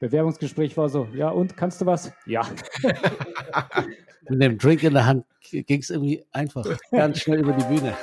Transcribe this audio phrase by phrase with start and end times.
[0.00, 2.12] Bewerbungsgespräch war so, ja und, kannst du was?
[2.26, 2.42] Ja.
[4.28, 7.94] Mit dem Drink in der Hand ging es irgendwie einfach ganz schnell über die Bühne.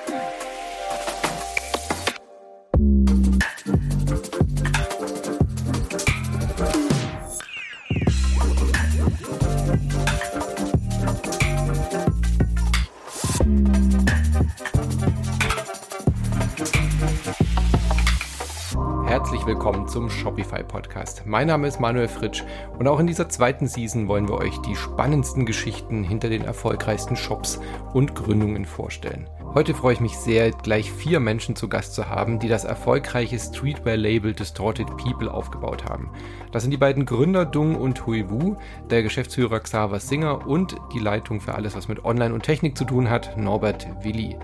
[20.77, 21.23] Podcast.
[21.25, 22.43] Mein Name ist Manuel Fritsch
[22.77, 27.15] und auch in dieser zweiten Season wollen wir euch die spannendsten Geschichten hinter den erfolgreichsten
[27.15, 27.59] Shops
[27.95, 29.27] und Gründungen vorstellen.
[29.55, 33.39] Heute freue ich mich sehr, gleich vier Menschen zu Gast zu haben, die das erfolgreiche
[33.39, 36.11] Streetwear-Label Distorted People aufgebaut haben.
[36.51, 38.57] Das sind die beiden Gründer Dung und Hui Wu,
[38.91, 42.85] der Geschäftsführer Xaver Singer und die Leitung für alles, was mit Online und Technik zu
[42.85, 44.37] tun hat, Norbert Willi.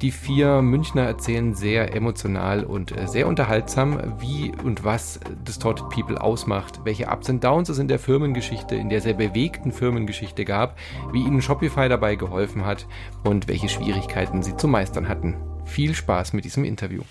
[0.00, 6.20] Die vier Münchner erzählen sehr emotional und äh, sehr unterhaltsam, wie und was Distorted People
[6.20, 10.76] ausmacht, welche Ups und Downs es in der Firmengeschichte, in der sehr bewegten Firmengeschichte gab,
[11.12, 12.86] wie ihnen Shopify dabei geholfen hat
[13.22, 15.36] und welche Schwierigkeiten sie zu meistern hatten.
[15.64, 17.02] Viel Spaß mit diesem Interview.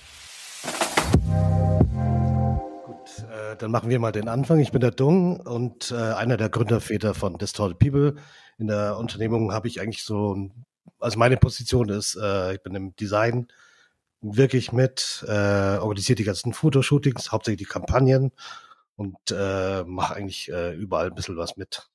[2.85, 4.59] Gut, äh, dann machen wir mal den Anfang.
[4.59, 8.15] Ich bin der Dung und äh, einer der Gründerväter von Distorted People.
[8.57, 10.65] In der Unternehmung habe ich eigentlich so ein
[11.01, 13.47] also meine Position ist, äh, ich bin im Design
[14.21, 18.31] wirklich mit, äh, organisiert die ganzen Fotoshootings, hauptsächlich die Kampagnen
[18.95, 21.87] und äh, mache eigentlich äh, überall ein bisschen was mit.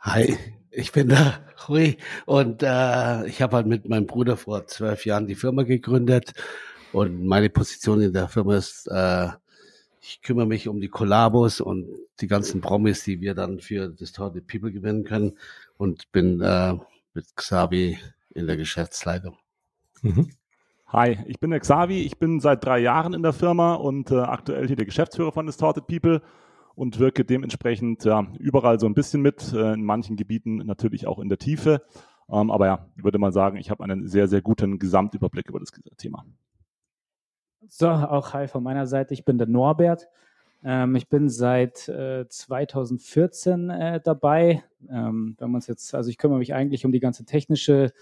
[0.00, 0.36] Hi,
[0.70, 5.26] ich bin da, Hui, und äh, ich habe halt mit meinem Bruder vor zwölf Jahren
[5.26, 6.32] die Firma gegründet
[6.92, 9.28] und meine Position in der Firma ist, äh,
[10.00, 11.88] ich kümmere mich um die Kollabos und
[12.20, 15.38] die ganzen Promis, die wir dann für Distorted People gewinnen können
[15.78, 16.74] und bin äh,
[17.14, 17.98] mit Xavi
[18.30, 19.36] in der Geschäftsleitung.
[20.02, 20.30] Mhm.
[20.88, 22.02] Hi, ich bin der Xavi.
[22.02, 25.46] Ich bin seit drei Jahren in der Firma und äh, aktuell hier der Geschäftsführer von
[25.46, 26.22] Distorted People
[26.74, 31.18] und wirke dementsprechend ja, überall so ein bisschen mit, äh, in manchen Gebieten natürlich auch
[31.18, 31.82] in der Tiefe.
[32.28, 35.60] Ähm, aber ja, ich würde mal sagen, ich habe einen sehr, sehr guten Gesamtüberblick über
[35.60, 36.24] das Thema.
[37.68, 39.14] So, auch hi von meiner Seite.
[39.14, 40.08] Ich bin der Norbert.
[40.64, 44.64] Ähm, ich bin seit äh, 2014 äh, dabei.
[44.90, 47.92] Ähm, wenn man es jetzt, also ich kümmere mich eigentlich um die ganze technische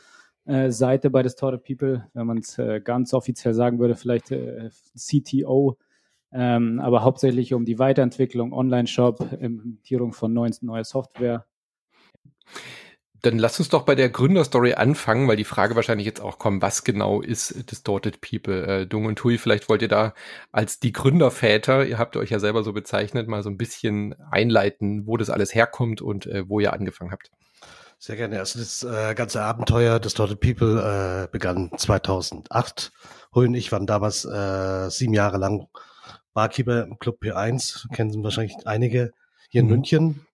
[0.45, 4.71] äh, Seite bei Distorted People, wenn man es äh, ganz offiziell sagen würde, vielleicht äh,
[4.97, 5.77] CTO,
[6.33, 11.47] ähm, aber hauptsächlich um die Weiterentwicklung, Online-Shop, Implementierung von neuen, neuer Software.
[13.23, 16.61] Dann lass uns doch bei der Gründerstory anfangen, weil die Frage wahrscheinlich jetzt auch kommt,
[16.61, 18.67] was genau ist Distorted People?
[18.67, 20.13] Äh, Dung und Hui, vielleicht wollt ihr da
[20.51, 25.07] als die Gründerväter, ihr habt euch ja selber so bezeichnet, mal so ein bisschen einleiten,
[25.07, 27.31] wo das alles herkommt und äh, wo ihr angefangen habt.
[27.99, 28.41] Sehr gerne.
[28.41, 32.91] Also das äh, ganze Abenteuer Distorted People äh, begann 2008.
[33.33, 35.69] Hui und ich waren damals äh, sieben Jahre lang
[36.35, 39.13] Barkeeper im Club P1, kennen wahrscheinlich einige
[39.51, 39.73] hier in mhm.
[39.73, 40.27] München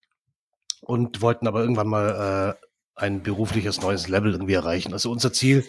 [0.81, 2.68] und wollten aber irgendwann mal äh,
[2.99, 4.93] ein berufliches neues Level irgendwie erreichen.
[4.93, 5.65] Also unser Ziel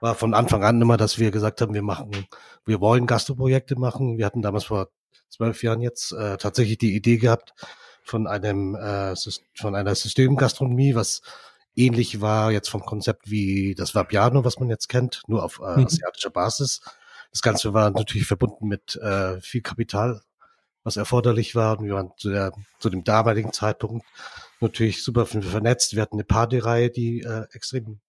[0.00, 2.26] war von Anfang an immer, dass wir gesagt haben, wir machen,
[2.64, 4.18] wir wollen Gastroprojekte machen.
[4.18, 4.88] Wir hatten damals vor
[5.28, 7.54] zwölf Jahren jetzt äh, tatsächlich die Idee gehabt
[8.02, 9.14] von einem äh,
[9.58, 11.22] von einer Systemgastronomie, was
[11.74, 15.80] ähnlich war jetzt vom Konzept wie das Vapiano, was man jetzt kennt, nur auf äh,
[15.80, 15.86] mhm.
[15.86, 16.80] asiatischer Basis.
[17.32, 20.22] Das Ganze war natürlich verbunden mit äh, viel Kapital,
[20.84, 21.78] was erforderlich war.
[21.78, 24.06] Und wir waren zu, der, zu dem damaligen Zeitpunkt
[24.60, 25.94] natürlich super vernetzt.
[25.94, 28.00] Wir hatten eine Partyreihe, die äh, extrem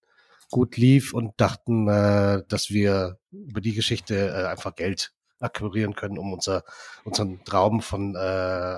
[0.50, 6.18] gut lief und dachten, äh, dass wir über die Geschichte äh, einfach Geld akquirieren können,
[6.18, 6.64] um unser,
[7.04, 8.18] unseren Traum von äh,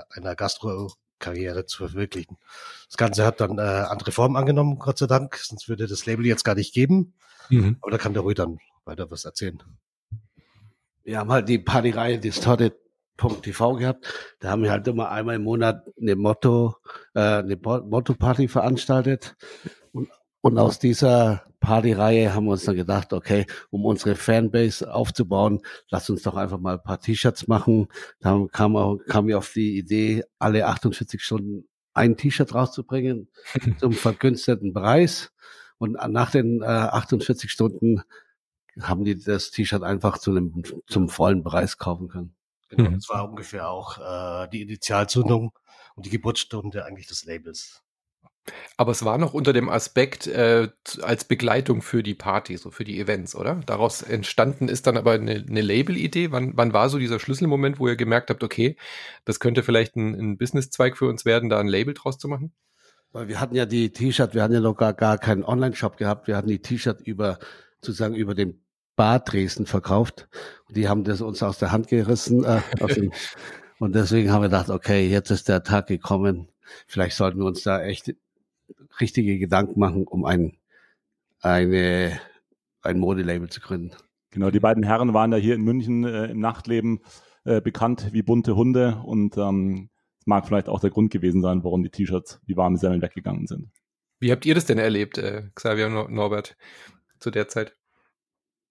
[0.09, 2.37] einer Gastro-Karriere zu verwirklichen.
[2.87, 6.25] Das Ganze hat dann äh, andere Formen angenommen, Gott sei Dank, sonst würde das Label
[6.25, 7.13] jetzt gar nicht geben.
[7.49, 7.77] Mhm.
[7.81, 9.61] Aber da kann der Rui dann weiter was erzählen.
[11.03, 12.75] Wir haben halt die Partyreihe Distorted
[13.41, 14.35] TV gehabt.
[14.39, 16.75] Da haben wir halt immer einmal im Monat eine Motto,
[17.13, 19.35] äh, eine Motto-Party veranstaltet.
[19.91, 20.09] Und,
[20.41, 26.09] und aus dieser Partyreihe haben wir uns dann gedacht, okay, um unsere Fanbase aufzubauen, lass
[26.09, 27.87] uns doch einfach mal ein paar T-Shirts machen.
[28.19, 33.29] Da kam, auch, kam wir auf die Idee, alle 48 Stunden ein T-Shirt rauszubringen
[33.79, 35.31] zum vergünstigten Preis.
[35.77, 38.03] Und nach den äh, 48 Stunden
[38.79, 42.35] haben die das T-Shirt einfach zu einem, zum vollen Preis kaufen können.
[42.69, 42.95] Genau, mhm.
[42.95, 45.51] das war ungefähr auch äh, die Initialzündung
[45.95, 47.83] und die Geburtsstunde eigentlich des Labels.
[48.77, 50.69] Aber es war noch unter dem Aspekt äh,
[51.01, 53.55] als Begleitung für die Party, so für die Events, oder?
[53.65, 56.31] Daraus entstanden ist dann aber eine, eine Label-Idee.
[56.31, 58.75] Wann, wann war so dieser Schlüsselmoment, wo ihr gemerkt habt, okay,
[59.25, 62.53] das könnte vielleicht ein, ein Business-Zweig für uns werden, da ein Label draus zu machen?
[63.11, 66.27] Weil wir hatten ja die T-Shirt, wir hatten ja noch gar, gar keinen Online-Shop gehabt,
[66.27, 67.39] wir hatten die T-Shirt über
[67.81, 68.61] sozusagen über den
[68.99, 70.27] Bar Dresden verkauft.
[70.67, 72.43] Und die haben das uns aus der Hand gerissen.
[72.43, 72.59] Äh,
[72.93, 73.13] dem,
[73.79, 76.49] Und deswegen haben wir gedacht, okay, jetzt ist der Tag gekommen.
[76.85, 78.13] Vielleicht sollten wir uns da echt
[78.99, 80.57] richtige Gedanken machen, um ein,
[81.39, 82.19] eine,
[82.81, 83.95] ein Modelabel zu gründen.
[84.31, 86.99] Genau, die beiden Herren waren da hier in München äh, im Nachtleben
[87.45, 89.89] äh, bekannt wie bunte Hunde und ähm,
[90.25, 93.69] mag vielleicht auch der Grund gewesen sein, warum die T-Shirts wie warme Semmeln weggegangen sind.
[94.19, 96.57] Wie habt ihr das denn erlebt, äh, Xavier und Norbert,
[97.19, 97.78] zu der Zeit?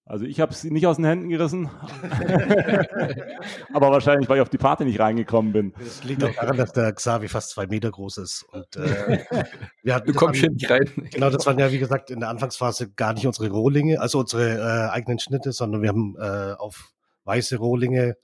[0.09, 1.69] Also ich habe es nicht aus den Händen gerissen,
[3.73, 5.71] aber wahrscheinlich, weil ich auf die Party nicht reingekommen bin.
[5.77, 8.41] Das liegt auch daran, dass der Xavi fast zwei Meter groß ist.
[8.51, 9.23] Und, äh,
[9.83, 10.89] wir hatten, du kommst hier nicht rein.
[11.11, 14.57] Genau, das waren ja, wie gesagt, in der Anfangsphase gar nicht unsere Rohlinge, also unsere
[14.57, 16.91] äh, eigenen Schnitte, sondern wir haben äh, auf
[17.25, 18.17] weiße Rohlinge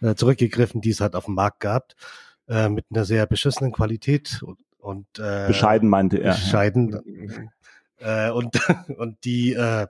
[0.00, 1.92] äh, zurückgegriffen, die es halt auf dem Markt gab,
[2.48, 6.32] äh, mit einer sehr beschissenen Qualität und, und äh, bescheiden meinte er.
[6.32, 7.50] Bescheiden.
[7.98, 8.58] Äh, und,
[8.96, 9.88] und die äh,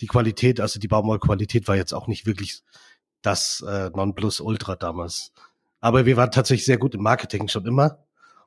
[0.00, 2.62] die Qualität, also die Baumwollqualität war jetzt auch nicht wirklich
[3.22, 5.32] das äh, Nonplusultra damals.
[5.80, 7.98] Aber wir waren tatsächlich sehr gut im Marketing schon immer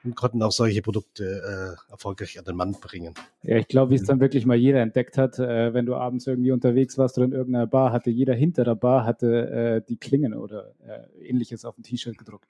[0.04, 3.14] und konnten auch solche Produkte äh, erfolgreich an den Mann bringen.
[3.44, 6.28] Ja, ich glaube, wie es dann wirklich mal jeder entdeckt hat, äh, wenn du abends
[6.28, 9.98] irgendwie unterwegs warst oder in irgendeiner Bar, hatte jeder hinter der Bar hatte äh, die
[9.98, 12.48] Klingen oder äh, ähnliches auf dem T-Shirt gedruckt.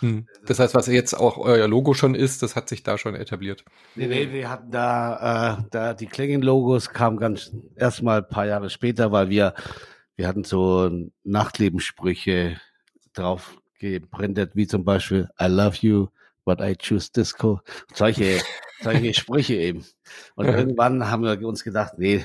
[0.00, 0.26] Hm.
[0.46, 3.64] Das heißt, was jetzt auch euer Logo schon ist, das hat sich da schon etabliert.
[3.94, 8.70] Nee, nee, wir hatten da, äh, da die Klingen-Logos kamen ganz erstmal ein paar Jahre
[8.70, 9.54] später, weil wir,
[10.16, 10.90] wir hatten so
[11.24, 12.60] Nachtlebenssprüche
[13.12, 16.08] drauf gebrandet, wie zum Beispiel I love you,
[16.44, 17.60] but I choose Disco.
[17.92, 18.40] Solche,
[18.82, 19.84] solche Sprüche eben.
[20.34, 22.24] Und irgendwann haben wir uns gedacht, nee,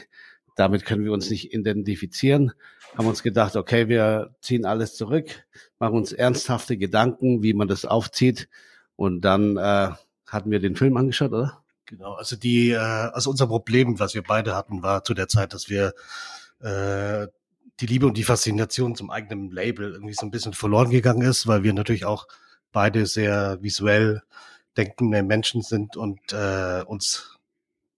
[0.55, 2.53] damit können wir uns nicht identifizieren
[2.95, 5.45] haben uns gedacht, okay, wir ziehen alles zurück,
[5.79, 8.49] machen uns ernsthafte Gedanken, wie man das aufzieht.
[8.95, 9.91] Und dann äh,
[10.25, 11.63] hatten wir den Film angeschaut, oder?
[11.85, 15.53] Genau, also die, äh, also unser Problem, was wir beide hatten, war zu der Zeit,
[15.53, 15.93] dass wir
[16.59, 17.27] äh,
[17.79, 21.47] die Liebe und die Faszination zum eigenen Label irgendwie so ein bisschen verloren gegangen ist,
[21.47, 22.27] weil wir natürlich auch
[22.71, 24.21] beide sehr visuell
[24.75, 27.36] denkende Menschen sind und äh, uns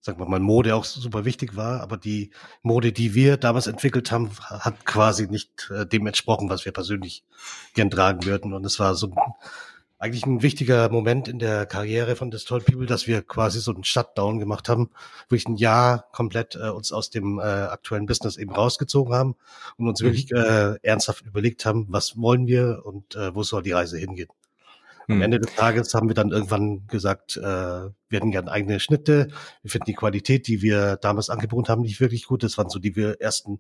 [0.09, 2.31] sagen wir mal, Mode auch super wichtig war, aber die
[2.63, 7.23] Mode, die wir damals entwickelt haben, hat quasi nicht äh, dem entsprochen, was wir persönlich
[7.75, 8.53] gern tragen würden.
[8.53, 9.13] Und es war so
[9.99, 13.83] eigentlich ein wichtiger Moment in der Karriere von Destroyed People, dass wir quasi so einen
[13.83, 14.89] Shutdown gemacht haben,
[15.27, 19.35] wirklich ein Jahr komplett äh, uns aus dem äh, aktuellen Business eben rausgezogen haben
[19.77, 20.05] und uns mhm.
[20.05, 24.29] wirklich äh, ernsthaft überlegt haben, was wollen wir und äh, wo soll die Reise hingehen.
[25.09, 25.21] Am hm.
[25.23, 29.29] Ende des Tages haben wir dann irgendwann gesagt, äh, wir hätten gerne eigene Schnitte.
[29.63, 32.43] Wir finden die Qualität, die wir damals angeboten haben, nicht wirklich gut.
[32.43, 33.59] Das waren so die ersten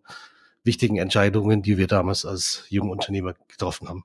[0.63, 4.03] wichtigen Entscheidungen, die wir damals als junge Unternehmer getroffen haben.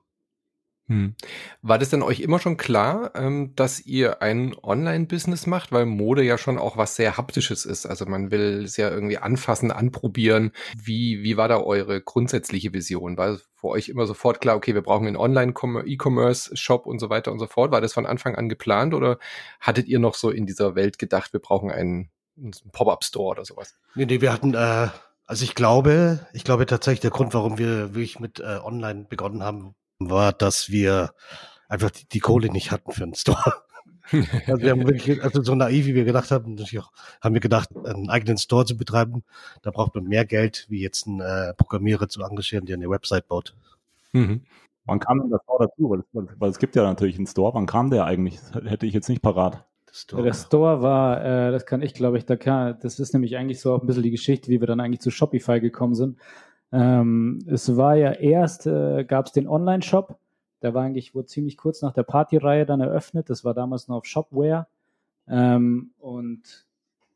[0.87, 1.15] Hm.
[1.63, 6.23] War das denn euch immer schon klar, ähm, dass ihr ein Online-Business macht, weil Mode
[6.23, 7.87] ja schon auch was sehr haptisches ist.
[7.87, 10.51] Also man will es ja irgendwie anfassen, anprobieren.
[10.77, 13.17] Wie, wie war da eure grundsätzliche Vision?
[13.17, 17.39] War für euch immer sofort klar, okay, wir brauchen einen Online-E-Commerce-Shop und so weiter und
[17.39, 17.71] so fort?
[17.71, 19.17] War das von Anfang an geplant oder
[19.59, 23.75] hattet ihr noch so in dieser Welt gedacht, wir brauchen einen, einen Pop-up-Store oder sowas?
[23.95, 24.89] Nee, nee, wir hatten, äh,
[25.25, 29.41] also ich glaube, ich glaube tatsächlich der Grund, warum wir wirklich mit äh, Online begonnen
[29.41, 31.13] haben, war, dass wir
[31.67, 33.63] einfach die, die Kohle nicht hatten für einen Store.
[34.11, 38.09] also wir haben wirklich, also so naiv, wie wir gedacht haben, haben wir gedacht, einen
[38.09, 39.23] eigenen Store zu betreiben,
[39.63, 43.27] da braucht man mehr Geld, wie jetzt einen äh, Programmierer zu engagieren, der eine Website
[43.27, 43.55] baut.
[44.13, 44.41] Mhm.
[44.85, 45.89] Wann kam denn der Store dazu?
[45.89, 47.53] Weil es, weil es gibt ja natürlich einen Store.
[47.55, 48.39] Wann kam der eigentlich?
[48.53, 49.65] Das hätte ich jetzt nicht parat.
[49.91, 50.23] Store.
[50.23, 53.61] Der Store war, äh, das kann ich glaube ich, da kann, das ist nämlich eigentlich
[53.61, 56.19] so auch ein bisschen die Geschichte, wie wir dann eigentlich zu Shopify gekommen sind.
[56.75, 60.17] Ähm, es war ja erst, äh, gab es den Online-Shop,
[60.61, 63.29] der war eigentlich, wurde ziemlich kurz nach der Partyreihe dann eröffnet.
[63.29, 64.67] Das war damals noch auf Shopware.
[65.27, 66.65] Ähm, und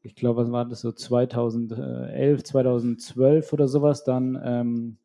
[0.02, 4.98] ich glaube, was war das so 2011, 2012 oder sowas, dann ähm,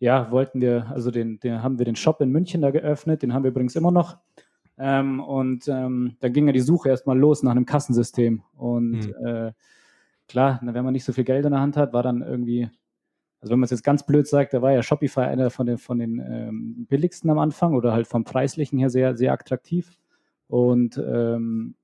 [0.00, 3.32] ja, wollten wir, also den, den haben wir den Shop in München da geöffnet, den
[3.32, 4.18] haben wir übrigens immer noch.
[4.76, 8.42] Ähm, und ähm, dann ging ja die Suche erstmal los nach einem Kassensystem.
[8.54, 9.26] Und mhm.
[9.26, 9.52] äh,
[10.28, 12.68] klar, wenn man nicht so viel Geld in der Hand hat, war dann irgendwie
[13.40, 15.78] also wenn man es jetzt ganz blöd sagt, da war ja Shopify einer von den,
[15.78, 19.96] von den ähm, billigsten am Anfang oder halt vom preislichen her sehr, sehr attraktiv.
[20.48, 21.76] Und ähm,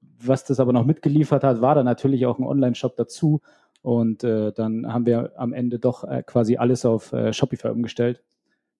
[0.00, 3.40] was das aber noch mitgeliefert hat, war dann natürlich auch ein Online-Shop dazu.
[3.82, 8.22] Und äh, dann haben wir am Ende doch äh, quasi alles auf äh, Shopify umgestellt.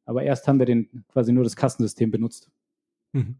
[0.04, 2.50] Aber erst haben wir den quasi nur das Kassensystem benutzt.
[3.12, 3.36] Mhm.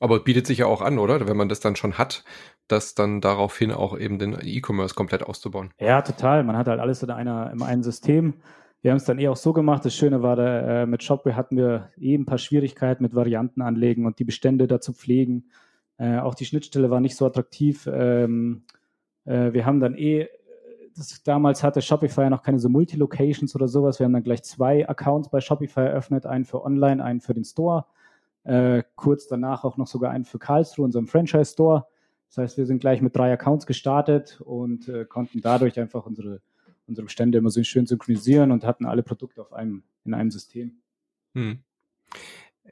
[0.00, 1.28] Aber bietet sich ja auch an, oder?
[1.28, 2.24] Wenn man das dann schon hat,
[2.66, 5.70] das dann daraufhin auch eben den E-Commerce komplett auszubauen.
[5.78, 6.42] Ja, total.
[6.42, 8.34] Man hat halt alles in, einer, in einem System.
[8.82, 9.84] Wir haben es dann eh auch so gemacht.
[9.84, 13.60] Das Schöne war, da, äh, mit Shopware hatten wir eben ein paar Schwierigkeiten mit Varianten
[13.60, 15.50] anlegen und die Bestände dazu pflegen.
[15.98, 17.86] Äh, auch die Schnittstelle war nicht so attraktiv.
[17.92, 18.64] Ähm,
[19.26, 20.28] äh, wir haben dann eh
[20.96, 23.98] das, damals hatte Shopify noch keine so Multi-Locations oder sowas.
[23.98, 27.44] Wir haben dann gleich zwei Accounts bei Shopify eröffnet, einen für Online, einen für den
[27.44, 27.84] Store.
[28.44, 31.86] Äh, kurz danach auch noch sogar einen für Karlsruhe, unserem Franchise-Store.
[32.28, 36.40] Das heißt, wir sind gleich mit drei Accounts gestartet und äh, konnten dadurch einfach unsere,
[36.86, 40.80] unsere Bestände immer so schön synchronisieren und hatten alle Produkte auf einem, in einem System.
[41.34, 41.58] Hm.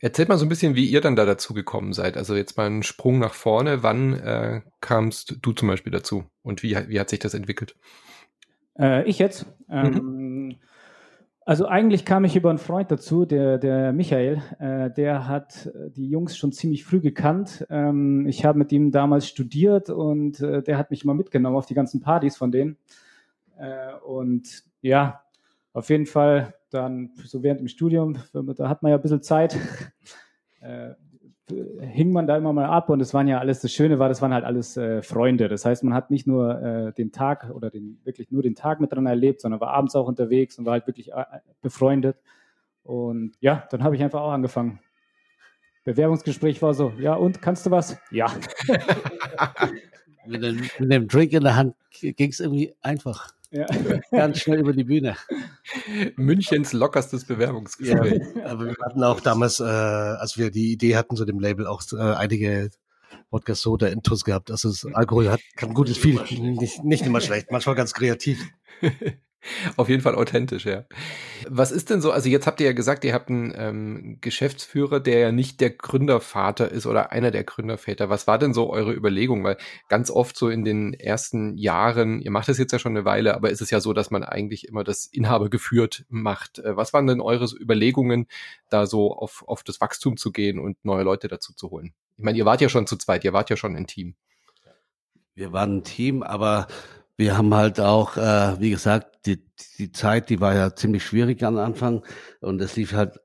[0.01, 2.17] Erzählt mal so ein bisschen, wie ihr dann da dazu gekommen seid.
[2.17, 3.83] Also jetzt mal einen Sprung nach vorne.
[3.83, 7.75] Wann äh, kamst du zum Beispiel dazu und wie, wie hat sich das entwickelt?
[8.79, 9.47] Äh, ich jetzt?
[9.69, 10.38] Ähm, mhm.
[11.49, 16.07] Also eigentlich kam ich über einen Freund dazu, der, der Michael, äh, der hat die
[16.07, 17.67] Jungs schon ziemlich früh gekannt.
[17.71, 21.65] Ähm, ich habe mit ihm damals studiert und äh, der hat mich immer mitgenommen auf
[21.65, 22.77] die ganzen Partys von denen.
[23.57, 25.23] Äh, und ja,
[25.73, 29.57] auf jeden Fall dann so während dem Studium, da hat man ja ein bisschen Zeit,
[30.61, 30.91] äh,
[31.81, 34.23] hing man da immer mal ab und es waren ja alles, das Schöne war, das
[34.23, 35.49] waren halt alles äh, Freunde.
[35.49, 38.81] Das heißt, man hat nicht nur äh, den Tag oder den, wirklich nur den Tag
[38.81, 41.25] miteinander erlebt, sondern war abends auch unterwegs und war halt wirklich äh,
[41.63, 42.19] befreundet.
[42.83, 44.81] Und ja, dann habe ich einfach auch angefangen.
[45.85, 47.99] Bewerbungsgespräch war so, ja und, kannst du was?
[48.11, 48.27] Ja.
[50.27, 53.33] mit, dem, mit dem Drink in der Hand ging es irgendwie einfach.
[53.51, 53.67] Ja.
[54.11, 55.17] Ganz schnell über die Bühne.
[56.17, 58.23] Münchens lockerstes Bewerbungsgespräch.
[58.35, 61.67] Ja, aber wir hatten auch damals, äh, als wir die Idee hatten, so dem Label
[61.67, 62.71] auch äh, einige
[63.31, 64.51] Podcast Soda Intus gehabt.
[64.51, 68.39] Also das Alkohol hat, kann gutes viel, nicht, nicht immer schlecht, manchmal ganz kreativ.
[69.77, 70.85] Auf jeden Fall authentisch, ja.
[71.49, 75.01] Was ist denn so, also jetzt habt ihr ja gesagt, ihr habt einen ähm, Geschäftsführer,
[75.01, 78.11] der ja nicht der Gründervater ist oder einer der Gründerväter.
[78.11, 79.45] Was war denn so eure Überlegung?
[79.45, 79.57] Weil
[79.89, 83.35] ganz oft so in den ersten Jahren, ihr macht das jetzt ja schon eine Weile,
[83.35, 86.59] aber ist es ja so, dass man eigentlich immer das Inhaber geführt macht.
[86.59, 88.27] Äh, was waren denn eure Überlegungen,
[88.71, 91.95] da so auf, auf das Wachstum zu gehen und neue Leute dazu zu holen?
[92.17, 94.17] Ich meine, ihr wart ja schon zu zweit, ihr wart ja schon ein Team.
[95.35, 96.67] Wir waren ein Team, aber
[97.19, 99.45] wir haben halt auch, äh, wie gesagt, die,
[99.77, 102.05] die Zeit, die war ja ziemlich schwierig am Anfang
[102.41, 103.21] und es lief halt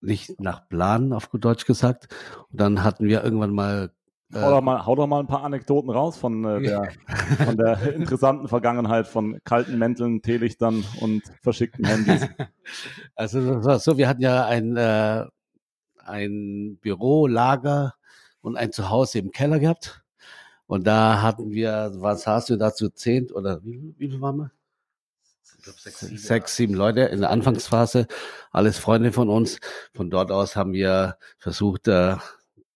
[0.00, 2.08] nicht nach Plan, auf gut Deutsch gesagt.
[2.50, 3.92] Und dann hatten wir irgendwann mal
[4.32, 6.92] äh, hau, doch mal, hau doch mal ein paar Anekdoten raus von, äh, der,
[7.44, 12.26] von der interessanten Vergangenheit von kalten Mänteln, Teelichtern und verschickten Handys.
[13.16, 15.26] Also das war so, wir hatten ja ein, äh,
[15.98, 17.94] ein Büro, Lager
[18.40, 20.02] und ein Zuhause im Keller gehabt.
[20.70, 24.52] Und da hatten wir, was hast du dazu, zehn oder wie, wie viel waren wir?
[25.42, 28.06] Ich glaub, sechs, sieben, sechs, sieben Leute in der Anfangsphase,
[28.52, 29.58] alles Freunde von uns.
[29.92, 32.14] Von dort aus haben wir versucht, äh,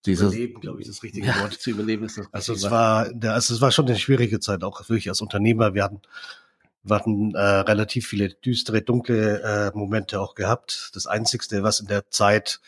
[0.07, 2.19] dieses überleben, glaube ich, das richtige ja, Wort zu überleben ist.
[2.19, 5.75] Das also es war, also es war schon eine schwierige Zeit, auch wirklich als Unternehmer.
[5.75, 6.03] Wir hatten,
[6.83, 10.91] wir hatten äh, relativ viele düstere, dunkle äh, Momente auch gehabt.
[10.95, 12.61] Das Einzigste, was in der Zeit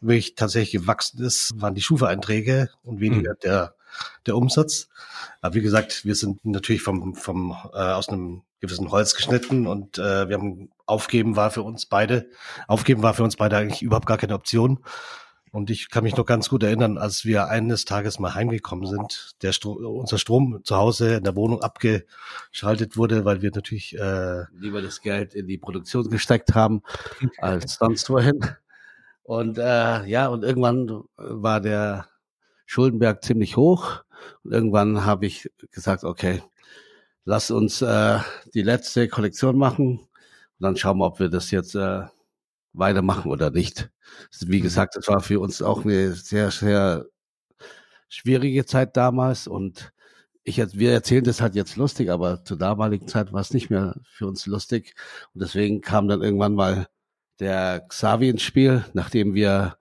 [0.00, 3.40] wirklich tatsächlich gewachsen ist, waren die Schufa-Einträge und weniger mhm.
[3.42, 3.74] der
[4.26, 4.88] der Umsatz.
[5.40, 9.98] Aber wie gesagt, wir sind natürlich vom, vom äh, aus einem gewissen Holz geschnitten und
[9.98, 12.28] äh, wir haben aufgeben war für uns beide,
[12.68, 14.78] aufgeben war für uns beide eigentlich überhaupt gar keine Option.
[15.50, 19.32] Und ich kann mich noch ganz gut erinnern, als wir eines Tages mal heimgekommen sind,
[19.42, 24.44] der Stro unser Strom zu Hause in der Wohnung abgeschaltet wurde, weil wir natürlich äh,
[24.54, 26.82] lieber das Geld in die Produktion gesteckt haben
[27.38, 28.40] als sonst wohin.
[29.24, 32.06] Und äh, ja, und irgendwann war der
[32.72, 34.02] Schuldenberg ziemlich hoch.
[34.42, 36.42] Und irgendwann habe ich gesagt, okay,
[37.26, 38.18] lass uns äh,
[38.54, 40.08] die letzte Kollektion machen und
[40.58, 42.04] dann schauen wir, ob wir das jetzt äh,
[42.72, 43.90] weitermachen oder nicht.
[44.40, 44.62] Wie mhm.
[44.62, 47.04] gesagt, das war für uns auch eine sehr, sehr
[48.08, 49.92] schwierige Zeit damals und
[50.42, 53.96] ich wir erzählen das halt jetzt lustig, aber zur damaligen Zeit war es nicht mehr
[54.02, 54.94] für uns lustig
[55.34, 56.88] und deswegen kam dann irgendwann mal
[57.38, 59.76] der Xavi ins Spiel, nachdem wir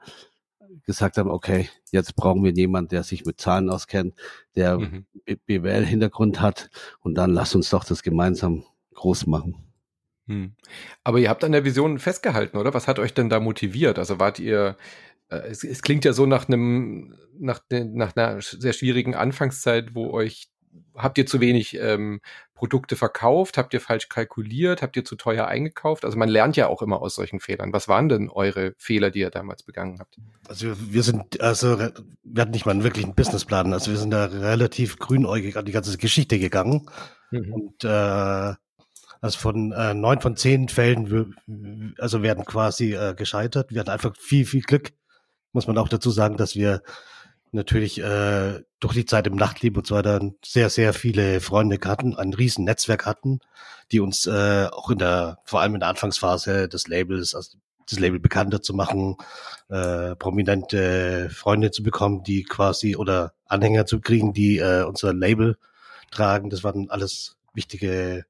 [0.86, 4.16] gesagt haben, okay, jetzt brauchen wir jemanden, der sich mit Zahlen auskennt,
[4.56, 5.06] der mhm.
[5.46, 8.64] BWL-Hintergrund hat und dann lass uns doch das gemeinsam
[8.94, 9.56] groß machen.
[10.28, 10.54] Hm.
[11.04, 12.74] Aber ihr habt an der Vision festgehalten, oder?
[12.74, 13.98] Was hat euch denn da motiviert?
[13.98, 14.78] Also wart ihr,
[15.30, 20.12] äh, es, es, klingt ja so nach einem, nach, nach einer sehr schwierigen Anfangszeit, wo
[20.12, 20.50] euch
[20.96, 22.22] habt ihr zu wenig ähm,
[22.54, 23.58] Produkte verkauft?
[23.58, 24.82] Habt ihr falsch kalkuliert?
[24.82, 26.06] Habt ihr zu teuer eingekauft?
[26.06, 27.74] Also man lernt ja auch immer aus solchen Fehlern.
[27.74, 30.18] Was waren denn eure Fehler, die ihr damals begangen habt?
[30.48, 33.74] Also wir sind, also wir hatten nicht mal einen wirklichen Businessplan.
[33.74, 36.88] Also wir sind da relativ grünäugig an die ganze Geschichte gegangen.
[37.32, 37.54] Mhm.
[37.54, 38.54] Und äh,
[39.22, 41.36] also von äh, neun von zehn Fällen,
[42.00, 43.72] also werden quasi äh, gescheitert.
[43.72, 44.92] Wir hatten einfach viel, viel Glück.
[45.54, 46.82] Muss man auch dazu sagen, dass wir
[47.52, 52.16] natürlich äh, durch die Zeit im Nachtleben und so weiter sehr, sehr viele Freunde hatten,
[52.16, 53.40] ein riesen Netzwerk hatten,
[53.92, 57.58] die uns äh, auch in der, vor allem in der Anfangsphase des Labels, also
[57.90, 59.18] das Label bekannter zu machen,
[59.70, 65.58] äh, prominente Freunde zu bekommen, die quasi oder Anhänger zu kriegen, die äh, unser Label
[66.10, 66.50] tragen.
[66.50, 68.26] Das waren alles wichtige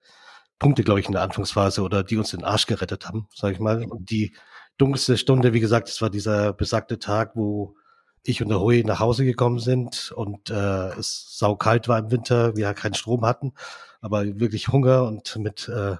[0.58, 3.60] Punkte, glaube ich, in der Anfangsphase oder die uns den Arsch gerettet haben, sage ich
[3.60, 3.84] mal.
[3.84, 4.34] Und die
[4.78, 7.76] dunkelste Stunde, wie gesagt, das war dieser besagte Tag, wo
[8.24, 12.56] ich und der Hui nach Hause gekommen sind und äh, es saukalt war im Winter,
[12.56, 13.54] wir keinen Strom hatten,
[14.00, 15.96] aber wirklich Hunger und mit äh,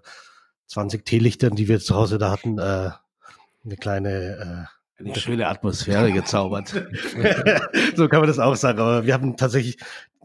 [0.68, 2.92] 20 Teelichtern, die wir zu Hause da hatten, äh,
[3.64, 6.70] eine kleine äh, eine schöne Atmosphäre gezaubert.
[7.96, 8.80] so kann man das auch sagen.
[8.80, 9.78] Aber wir haben tatsächlich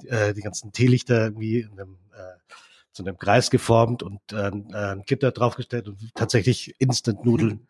[0.05, 2.55] äh, die ganzen Teelichter irgendwie in einem, äh,
[2.93, 7.67] zu einem Kreis geformt und äh, ein Gitter draufgestellt und tatsächlich Instant-Nudeln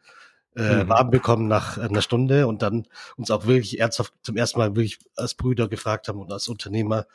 [0.57, 0.89] äh, mhm.
[0.89, 2.87] warm bekommen nach einer Stunde und dann
[3.17, 7.07] uns auch wirklich ernsthaft zum ersten Mal wirklich als Brüder gefragt haben und als Unternehmer,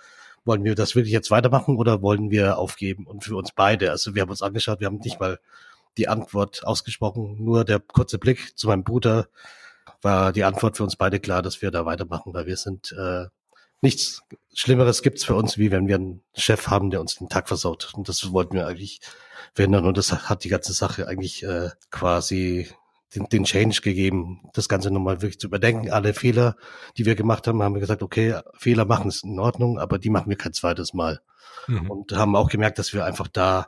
[0.45, 3.05] wollen wir das wirklich jetzt weitermachen oder wollen wir aufgeben?
[3.05, 5.39] Und für uns beide, also wir haben uns angeschaut, wir haben nicht mal
[5.97, 9.27] die Antwort ausgesprochen, nur der kurze Blick zu meinem Bruder
[10.01, 13.25] war die Antwort für uns beide klar, dass wir da weitermachen, weil wir sind äh,
[13.81, 17.47] nichts Schlimmeres gibt's für uns, wie wenn wir einen Chef haben, der uns den Tag
[17.47, 17.93] versaut.
[17.93, 19.01] Und das wollten wir eigentlich
[19.53, 19.85] verhindern.
[19.85, 22.69] Und das hat die ganze Sache eigentlich äh, quasi
[23.15, 25.91] den, den Change gegeben, das Ganze nochmal wirklich zu überdenken.
[25.91, 26.55] Alle Fehler,
[26.97, 30.09] die wir gemacht haben, haben wir gesagt, okay, Fehler machen ist in Ordnung, aber die
[30.09, 31.21] machen wir kein zweites Mal.
[31.67, 31.91] Mhm.
[31.91, 33.67] Und haben auch gemerkt, dass wir einfach da,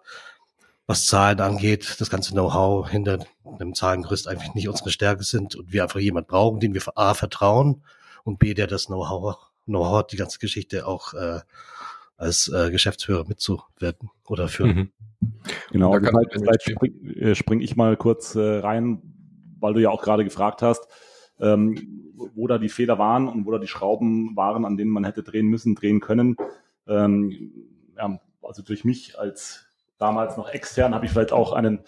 [0.87, 5.71] was Zahlen angeht, das ganze Know-how hinter einem Zahlengerüst einfach nicht unsere Stärke sind und
[5.71, 7.83] wir einfach jemand brauchen, dem wir A vertrauen
[8.23, 11.39] und B, der das Know-how Know-how hat, die ganze Geschichte auch äh,
[12.17, 14.75] als äh, Geschäftsführer mitzuwirken oder führen.
[14.75, 14.91] Mhm.
[15.71, 19.12] Genau, vielleicht, vielleicht springe spring ich mal kurz äh, rein,
[19.63, 20.87] weil du ja auch gerade gefragt hast,
[21.39, 25.05] ähm, wo da die Fehler waren und wo da die Schrauben waren, an denen man
[25.05, 26.35] hätte drehen müssen, drehen können.
[26.87, 27.51] Ähm,
[27.97, 29.65] ja, also durch mich als
[29.97, 31.79] damals noch extern habe ich vielleicht auch einen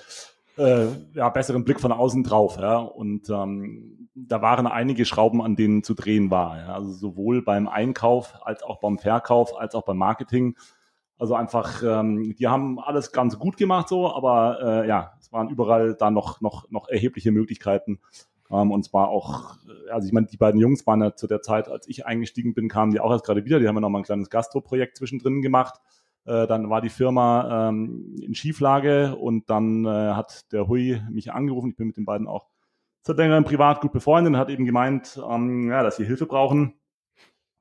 [0.57, 2.57] äh, ja, besseren Blick von außen drauf.
[2.57, 2.77] Ja?
[2.77, 6.57] Und ähm, da waren einige Schrauben, an denen zu drehen war.
[6.57, 6.75] Ja?
[6.75, 10.55] Also sowohl beim Einkauf als auch beim Verkauf als auch beim Marketing.
[11.17, 15.49] Also einfach, ähm, die haben alles ganz gut gemacht so, aber äh, ja, es waren
[15.49, 17.99] überall da noch, noch, noch erhebliche Möglichkeiten.
[18.51, 21.41] Ähm, und zwar auch, äh, also ich meine, die beiden Jungs waren ja zu der
[21.41, 23.59] Zeit, als ich eingestiegen bin, kamen die auch erst gerade wieder.
[23.59, 25.79] Die haben ja noch mal ein kleines Gastro-Projekt zwischendrin gemacht.
[26.25, 31.31] Äh, dann war die Firma ähm, in Schieflage und dann äh, hat der Hui mich
[31.31, 31.69] angerufen.
[31.69, 32.49] Ich bin mit den beiden auch
[33.03, 36.73] seit längerem privat gut befreundet und hat eben gemeint, ähm, ja, dass sie Hilfe brauchen,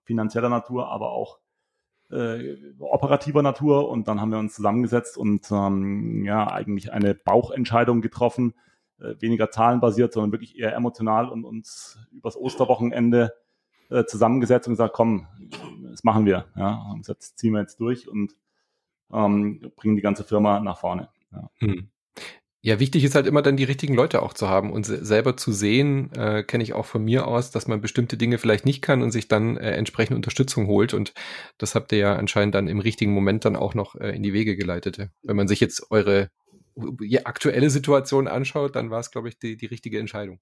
[0.04, 1.38] finanzieller Natur, aber auch
[2.10, 8.00] äh, operativer Natur und dann haben wir uns zusammengesetzt und ähm, ja eigentlich eine Bauchentscheidung
[8.00, 8.54] getroffen,
[9.00, 13.32] äh, weniger zahlenbasiert, sondern wirklich eher emotional und uns übers Osterwochenende
[13.90, 15.26] äh, zusammengesetzt und gesagt, komm,
[15.90, 18.34] das machen wir, ja, und das ziehen wir jetzt durch und
[19.12, 21.08] ähm, bringen die ganze Firma nach vorne.
[21.32, 21.50] Ja.
[21.58, 21.88] Hm.
[22.66, 25.52] Ja, wichtig ist halt immer dann die richtigen Leute auch zu haben und selber zu
[25.52, 29.02] sehen, äh, kenne ich auch von mir aus, dass man bestimmte Dinge vielleicht nicht kann
[29.02, 30.94] und sich dann äh, entsprechende Unterstützung holt.
[30.94, 31.12] Und
[31.58, 34.32] das habt ihr ja anscheinend dann im richtigen Moment dann auch noch äh, in die
[34.32, 35.10] Wege geleitet.
[35.22, 36.30] Wenn man sich jetzt eure
[37.24, 40.40] aktuelle Situation anschaut, dann war es, glaube ich, die, die richtige Entscheidung.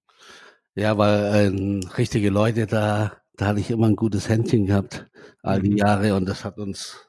[0.75, 1.19] Ja, weil
[1.53, 5.07] äh, richtige Leute, da, da hatte ich immer ein gutes Händchen gehabt,
[5.41, 5.77] all die mhm.
[5.77, 7.05] Jahre, und das hat uns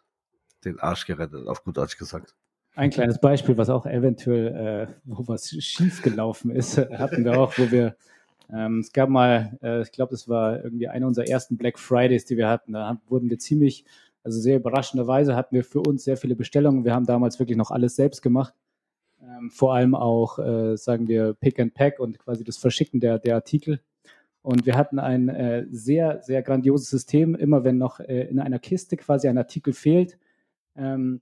[0.64, 2.35] den Arsch gerettet, auf gut Deutsch gesagt.
[2.76, 7.56] Ein kleines Beispiel, was auch eventuell, äh, wo was schief gelaufen ist, hatten wir auch,
[7.56, 7.94] wo wir,
[8.52, 12.24] ähm, es gab mal, äh, ich glaube, es war irgendwie einer unserer ersten Black Fridays,
[12.24, 12.72] die wir hatten.
[12.72, 13.84] Da wurden wir ziemlich,
[14.24, 16.84] also sehr überraschenderweise hatten wir für uns sehr viele Bestellungen.
[16.84, 18.54] Wir haben damals wirklich noch alles selbst gemacht.
[19.22, 23.20] Ähm, vor allem auch, äh, sagen wir, Pick and Pack und quasi das Verschicken der,
[23.20, 23.80] der Artikel.
[24.42, 27.37] Und wir hatten ein äh, sehr, sehr grandioses System.
[27.37, 30.18] Immer wenn noch äh, in einer Kiste quasi ein Artikel fehlt,
[30.76, 31.20] ähm,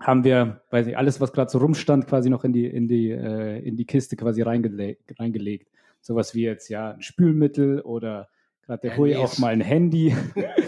[0.00, 3.10] haben wir, weiß ich, alles, was gerade so rumstand, quasi noch in die, in die,
[3.10, 5.70] äh, in die Kiste quasi reingele reingelegt.
[6.00, 8.28] Sowas wie jetzt ja ein Spülmittel oder
[8.62, 10.14] gerade der Hui auch mal ein Handy.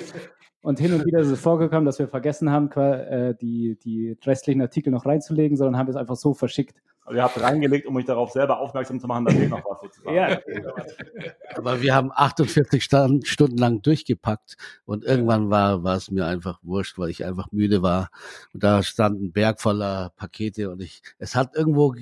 [0.62, 4.62] und hin und wieder ist es vorgekommen, dass wir vergessen haben, äh, die, die restlichen
[4.62, 6.80] Artikel noch reinzulegen, sondern haben es einfach so verschickt.
[7.06, 9.80] Also ihr habt reingelegt, um mich darauf selber aufmerksam zu machen, da fehlt noch was
[9.80, 10.16] sozusagen.
[10.16, 10.40] ja.
[11.54, 16.98] Aber wir haben 48 Stunden lang durchgepackt und irgendwann war, war es mir einfach wurscht,
[16.98, 18.10] weil ich einfach müde war.
[18.52, 21.94] Und da stand ein Berg voller Pakete und ich, es hat irgendwo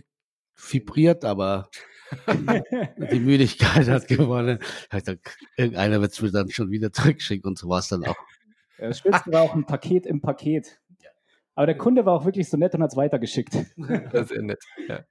[0.56, 1.68] vibriert, aber
[3.12, 4.58] die Müdigkeit hat gewonnen.
[5.58, 8.16] Irgendeiner wird es mir dann schon wieder zurückschicken und so war es dann auch.
[8.78, 10.80] Ja, das Schönste war auch ein Paket im Paket.
[11.54, 13.54] Aber der Kunde war auch wirklich so nett und hat es weitergeschickt.
[14.12, 14.62] Das ist ja nett.
[14.88, 15.04] Ja.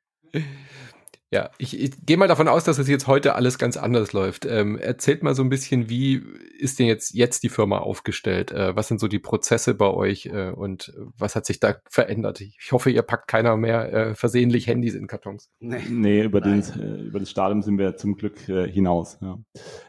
[1.34, 4.46] Ja, ich, ich gehe mal davon aus, dass es jetzt heute alles ganz anders läuft.
[4.46, 6.22] Ähm, erzählt mal so ein bisschen, wie
[6.60, 8.52] ist denn jetzt, jetzt die Firma aufgestellt?
[8.52, 12.40] Äh, was sind so die Prozesse bei euch äh, und was hat sich da verändert?
[12.40, 15.50] Ich hoffe, ihr packt keiner mehr äh, versehentlich Handys in Kartons.
[15.60, 19.18] Nee, nee über, den, äh, über das Stadium sind wir zum Glück äh, hinaus.
[19.20, 19.40] Ja.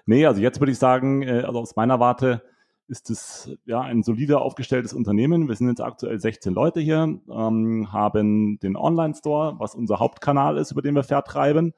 [0.06, 2.40] Nee, also jetzt würde ich sagen, äh, also aus meiner Warte,
[2.88, 5.48] ist es ja ein solider aufgestelltes Unternehmen.
[5.48, 10.72] Wir sind jetzt aktuell 16 Leute hier, ähm, haben den Online-Store, was unser Hauptkanal ist,
[10.72, 11.72] über den wir vertreiben,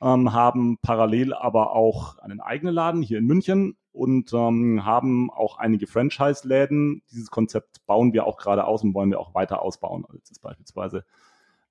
[0.00, 5.58] ähm, haben parallel aber auch einen eigenen Laden hier in München und ähm, haben auch
[5.58, 7.02] einige Franchise-Läden.
[7.10, 10.04] Dieses Konzept bauen wir auch gerade aus und wollen wir auch weiter ausbauen.
[10.04, 11.04] Also jetzt ist beispielsweise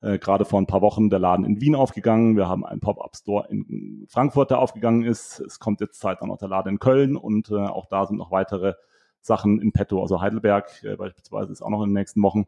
[0.01, 2.35] äh, gerade vor ein paar Wochen der Laden in Wien aufgegangen.
[2.35, 5.39] Wir haben einen Pop-up-Store in Frankfurt, der aufgegangen ist.
[5.39, 8.31] Es kommt jetzt Zeit noch der Laden in Köln und äh, auch da sind noch
[8.31, 8.73] weitere
[9.21, 10.01] Sachen in petto.
[10.01, 12.45] Also Heidelberg äh, beispielsweise ist auch noch in den nächsten Wochen.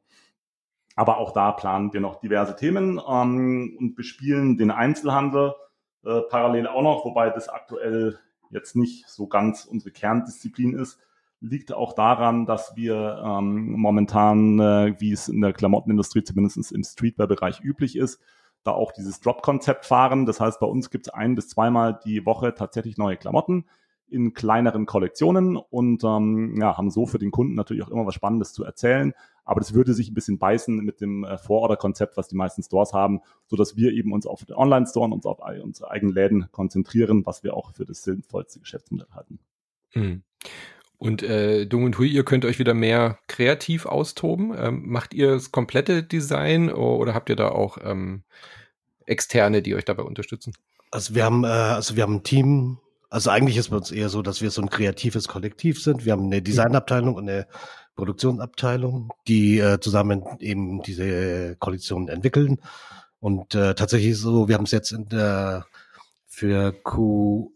[0.95, 5.53] Aber auch da planen wir noch diverse Themen ähm, und bespielen den Einzelhandel
[6.05, 10.99] äh, parallel auch noch, wobei das aktuell jetzt nicht so ganz unsere Kerndisziplin ist
[11.43, 16.84] liegt auch daran, dass wir ähm, momentan, äh, wie es in der Klamottenindustrie zumindest im
[16.84, 18.21] Streetwear-Bereich üblich ist,
[18.63, 20.25] da auch dieses Drop-Konzept fahren.
[20.25, 23.65] Das heißt, bei uns gibt es ein bis zweimal die Woche tatsächlich neue Klamotten
[24.08, 28.13] in kleineren Kollektionen und ähm, ja, haben so für den Kunden natürlich auch immer was
[28.13, 29.13] Spannendes zu erzählen.
[29.43, 32.93] Aber das würde sich ein bisschen beißen mit dem äh, Vororder-Konzept, was die meisten Stores
[32.93, 37.25] haben, so dass wir eben uns auf den Online-Store und auf unsere eigenen Läden konzentrieren,
[37.25, 39.39] was wir auch für das sinnvollste Geschäftsmodell halten.
[39.91, 40.23] Hm.
[40.97, 44.53] Und äh, Dung und Hui, ihr könnt euch wieder mehr kreativ austoben.
[44.58, 48.23] Ähm, macht ihr das komplette Design oder habt ihr da auch ähm,
[49.06, 50.53] Externe, die euch dabei unterstützen?
[50.91, 52.79] Also wir haben, äh, also wir haben ein Team.
[53.10, 56.06] Also eigentlich ist bei uns eher so, dass wir so ein kreatives Kollektiv sind.
[56.06, 57.47] Wir haben eine Designabteilung und eine
[57.95, 62.60] Produktionsabteilung, die äh, zusammen eben diese Kollektion entwickeln.
[63.19, 65.65] Und äh, tatsächlich so, wir haben es jetzt in der
[66.27, 67.51] für Q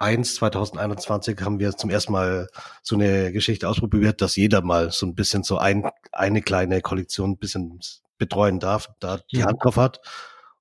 [0.00, 2.48] 1 2021 haben wir zum ersten Mal
[2.82, 7.32] so eine Geschichte ausprobiert, dass jeder mal so ein bisschen so ein, eine kleine Kollektion
[7.32, 7.80] ein bisschen
[8.16, 9.46] betreuen darf, da die ja.
[9.46, 10.00] Hand drauf hat.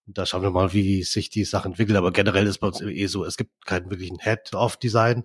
[0.05, 1.97] Und da schauen wir mal, wie sich die Sache entwickelt.
[1.97, 5.23] Aber generell ist bei uns eh so, es gibt keinen wirklichen Head-of-Design,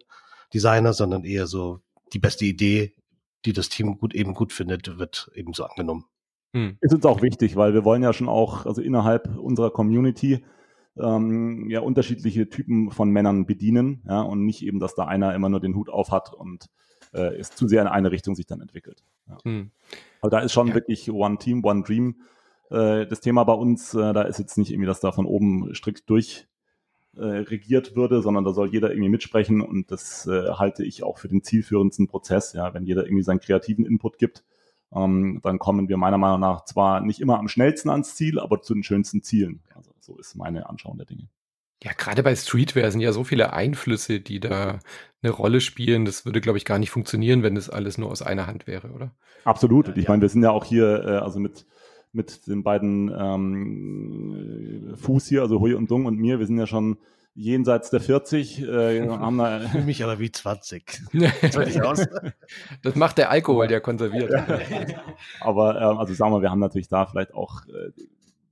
[0.52, 1.80] Designer, sondern eher so
[2.12, 2.94] die beste Idee,
[3.44, 6.04] die das Team gut eben gut findet, wird eben so angenommen.
[6.52, 6.78] Hm.
[6.80, 10.44] Ist uns auch wichtig, weil wir wollen ja schon auch, also innerhalb unserer Community,
[10.98, 15.48] ähm, ja unterschiedliche Typen von Männern bedienen, ja, und nicht eben, dass da einer immer
[15.48, 16.66] nur den Hut auf hat und
[17.12, 19.02] äh, es zu sehr in eine Richtung sich dann entwickelt.
[19.28, 19.38] Ja.
[19.44, 19.70] Hm.
[20.20, 20.74] Aber da ist schon ja.
[20.74, 22.16] wirklich One Team, One Dream.
[22.70, 25.74] Äh, das Thema bei uns, äh, da ist jetzt nicht irgendwie, dass da von oben
[25.74, 26.46] strikt durch
[27.16, 31.18] äh, regiert würde, sondern da soll jeder irgendwie mitsprechen und das äh, halte ich auch
[31.18, 34.44] für den zielführendsten Prozess, ja, wenn jeder irgendwie seinen kreativen Input gibt,
[34.94, 38.62] ähm, dann kommen wir meiner Meinung nach zwar nicht immer am schnellsten ans Ziel, aber
[38.62, 39.60] zu den schönsten Zielen.
[39.74, 41.28] Also so ist meine Anschauung der Dinge.
[41.82, 44.78] Ja, gerade bei Streetwear sind ja so viele Einflüsse, die da
[45.22, 46.06] eine Rolle spielen.
[46.06, 48.90] Das würde, glaube ich, gar nicht funktionieren, wenn das alles nur aus einer Hand wäre,
[48.92, 49.10] oder?
[49.44, 49.88] Absolut.
[49.88, 50.10] ich ja.
[50.10, 51.66] meine, wir sind ja auch hier, äh, also mit,
[52.12, 56.66] mit den beiden ähm, Fuß hier, also Hui und Dung und mir, wir sind ja
[56.66, 56.96] schon
[57.34, 58.62] jenseits der 40.
[58.62, 61.02] Äh, haben da, Für mich aber wie 20.
[61.42, 62.08] Das,
[62.82, 64.32] das macht der Alkohol, der konserviert.
[65.40, 67.90] aber ähm, also sagen wir, wir haben natürlich da vielleicht auch äh,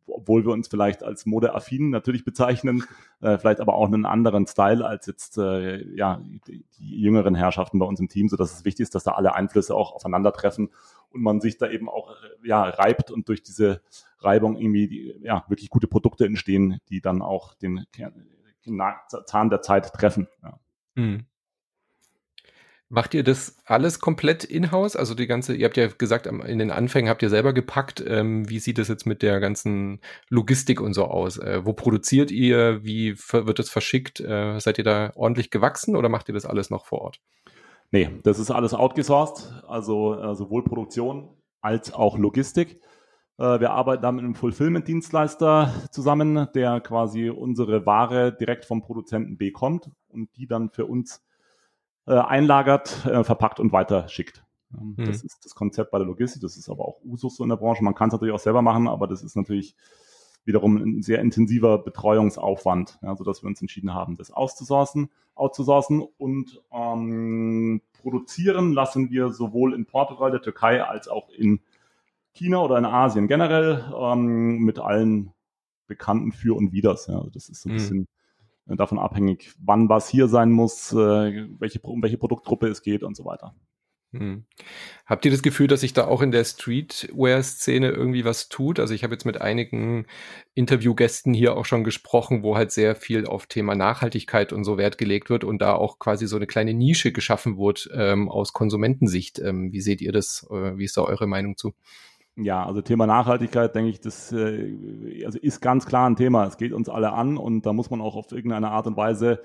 [0.07, 2.85] obwohl wir uns vielleicht als modeaffin natürlich bezeichnen,
[3.21, 7.79] äh, vielleicht aber auch einen anderen Style als jetzt äh, ja die, die, jüngeren Herrschaften
[7.79, 10.71] bei uns im Team, so dass es wichtig ist, dass da alle Einflüsse auch aufeinandertreffen
[11.11, 13.81] und man sich da eben auch äh, ja reibt und durch diese
[14.19, 17.87] Reibung irgendwie die, ja wirklich gute Produkte entstehen, die dann auch den
[19.27, 20.29] Zahn der Zeit treffen.
[20.43, 20.59] Ja.
[20.95, 21.27] Mhm.
[22.95, 24.97] Macht ihr das alles komplett in-house?
[24.97, 28.05] Also die ganze, ihr habt ja gesagt, in den Anfängen habt ihr selber gepackt.
[28.07, 31.39] Ähm, wie sieht das jetzt mit der ganzen Logistik und so aus?
[31.39, 32.85] Äh, wo produziert ihr?
[32.85, 34.21] Wie wird es verschickt?
[34.21, 37.21] Äh, seid ihr da ordentlich gewachsen oder macht ihr das alles noch vor Ort?
[37.93, 41.31] Nee, das ist alles outgesourced, also äh, sowohl Produktion
[41.63, 42.79] als auch Logistik.
[43.43, 49.37] Äh, wir arbeiten da mit einem Fulfillment-Dienstleister zusammen, der quasi unsere Ware direkt vom Produzenten
[49.37, 51.25] bekommt und die dann für uns
[52.07, 54.45] äh, einlagert, äh, verpackt und weiter schickt.
[54.73, 55.07] Ähm, mhm.
[55.07, 57.57] Das ist das Konzept bei der Logistik, das ist aber auch Usus so in der
[57.57, 57.83] Branche.
[57.83, 59.75] Man kann es natürlich auch selber machen, aber das ist natürlich
[60.45, 66.63] wiederum ein sehr intensiver Betreuungsaufwand, ja, sodass wir uns entschieden haben, das auszusourcen, outzusourcen und
[66.73, 71.61] ähm, produzieren lassen wir sowohl in Portugal, der Türkei, als auch in
[72.35, 75.33] China oder in Asien generell ähm, mit allen
[75.87, 77.07] bekannten Für und Widers.
[77.07, 77.17] Ja.
[77.17, 77.77] Also das ist so ein mhm.
[77.77, 78.09] bisschen
[78.69, 83.03] äh, davon abhängig, wann was hier sein muss, äh, welche, um welche Produktgruppe es geht
[83.03, 83.55] und so weiter.
[84.15, 84.45] Hm.
[85.07, 88.79] Habt ihr das Gefühl, dass sich da auch in der Streetwear-Szene irgendwie was tut?
[88.79, 90.07] Also ich habe jetzt mit einigen
[90.55, 94.99] Interviewgästen hier auch schon gesprochen, wo halt sehr viel auf Thema Nachhaltigkeit und so Wert
[94.99, 99.39] gelegt wird und da auch quasi so eine kleine Nische geschaffen wird ähm, aus Konsumentensicht.
[99.39, 100.47] Ähm, wie seht ihr das?
[100.51, 101.73] Äh, wie ist da eure Meinung zu?
[102.37, 106.47] Ja, also Thema Nachhaltigkeit, denke ich, das äh, also ist ganz klar ein Thema.
[106.47, 109.43] Es geht uns alle an und da muss man auch auf irgendeine Art und Weise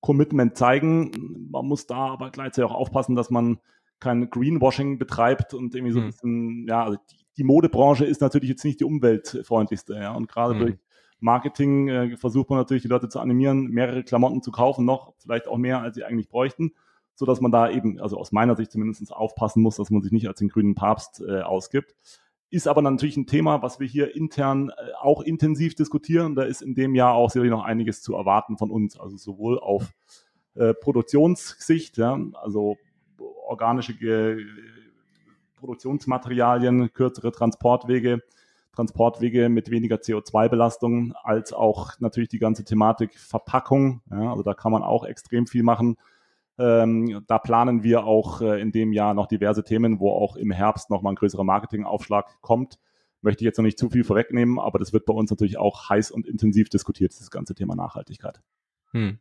[0.00, 1.48] Commitment zeigen.
[1.50, 3.58] Man muss da aber gleichzeitig auch aufpassen, dass man
[4.00, 6.08] kein Greenwashing betreibt und irgendwie so ein mhm.
[6.08, 10.54] bisschen, ja, also die, die, Modebranche ist natürlich jetzt nicht die umweltfreundlichste, ja, und gerade
[10.54, 10.58] mhm.
[10.58, 10.74] durch
[11.20, 15.46] Marketing äh, versucht man natürlich die Leute zu animieren, mehrere Klamotten zu kaufen, noch vielleicht
[15.46, 16.72] auch mehr, als sie eigentlich bräuchten,
[17.14, 20.12] so dass man da eben, also aus meiner Sicht zumindest aufpassen muss, dass man sich
[20.12, 21.94] nicht als den grünen Papst äh, ausgibt.
[22.50, 26.34] Ist aber natürlich ein Thema, was wir hier intern äh, auch intensiv diskutieren.
[26.34, 29.58] Da ist in dem Jahr auch sicherlich noch einiges zu erwarten von uns, also sowohl
[29.58, 29.92] auf
[30.56, 32.76] äh, Produktionssicht, ja, also
[33.46, 34.44] organische Ge
[35.56, 38.22] Produktionsmaterialien, kürzere Transportwege,
[38.72, 44.00] Transportwege mit weniger CO2-Belastung, als auch natürlich die ganze Thematik Verpackung.
[44.10, 45.96] Ja, also da kann man auch extrem viel machen.
[46.60, 50.50] Ähm, da planen wir auch äh, in dem Jahr noch diverse Themen, wo auch im
[50.50, 52.78] Herbst nochmal ein größerer Marketingaufschlag kommt.
[53.22, 55.88] Möchte ich jetzt noch nicht zu viel vorwegnehmen, aber das wird bei uns natürlich auch
[55.88, 58.42] heiß und intensiv diskutiert, das ganze Thema Nachhaltigkeit.
[58.92, 59.20] Hm.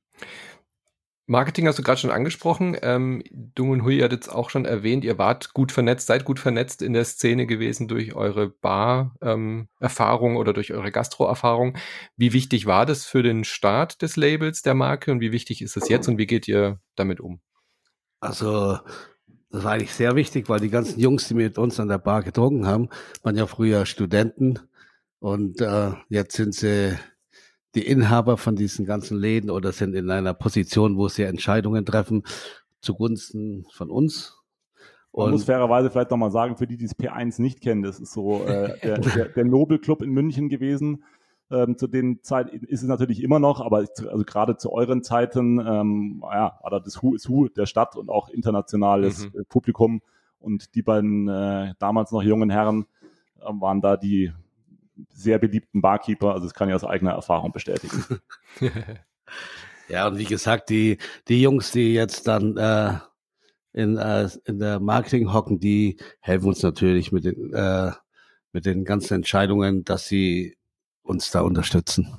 [1.30, 2.76] Marketing hast du gerade schon angesprochen.
[2.82, 6.82] Ähm, Dung Hui hat jetzt auch schon erwähnt, ihr wart gut vernetzt, seid gut vernetzt
[6.82, 11.78] in der Szene gewesen durch eure Bar-Erfahrung ähm, oder durch eure Gastro-Erfahrung.
[12.18, 15.78] Wie wichtig war das für den Start des Labels der Marke und wie wichtig ist
[15.78, 17.42] es jetzt und wie geht ihr damit um?
[18.20, 18.80] Also,
[19.52, 22.24] das war eigentlich sehr wichtig, weil die ganzen Jungs, die mit uns an der Bar
[22.24, 22.90] getrunken haben,
[23.22, 24.58] waren ja früher Studenten
[25.20, 26.98] und äh, jetzt sind sie
[27.76, 32.24] die Inhaber von diesen ganzen Läden oder sind in einer Position, wo sie Entscheidungen treffen
[32.82, 34.36] zugunsten von uns.
[35.12, 38.00] Und Man muss fairerweise vielleicht nochmal sagen, für die, die das P1 nicht kennen, das
[38.00, 41.04] ist so äh, der, der, der Nobel Club in München gewesen.
[41.52, 45.60] Ähm, zu den Zeiten ist es natürlich immer noch, aber also gerade zu euren Zeiten
[45.60, 49.46] ähm, ja, war da das Who is Who der Stadt und auch internationales mhm.
[49.50, 50.02] Publikum.
[50.40, 52.86] Und die beiden äh, damals noch jungen Herren
[53.40, 54.32] äh, waren da die
[55.10, 56.34] sehr beliebten Barkeeper.
[56.34, 58.20] Also das kann ich aus eigener Erfahrung bestätigen.
[59.90, 62.94] ja, und wie gesagt, die, die Jungs, die jetzt dann äh,
[63.74, 67.92] in, äh, in der Marketing hocken, die helfen uns natürlich mit den, äh,
[68.52, 70.58] mit den ganzen Entscheidungen, dass sie
[71.04, 72.18] uns da unterstützen.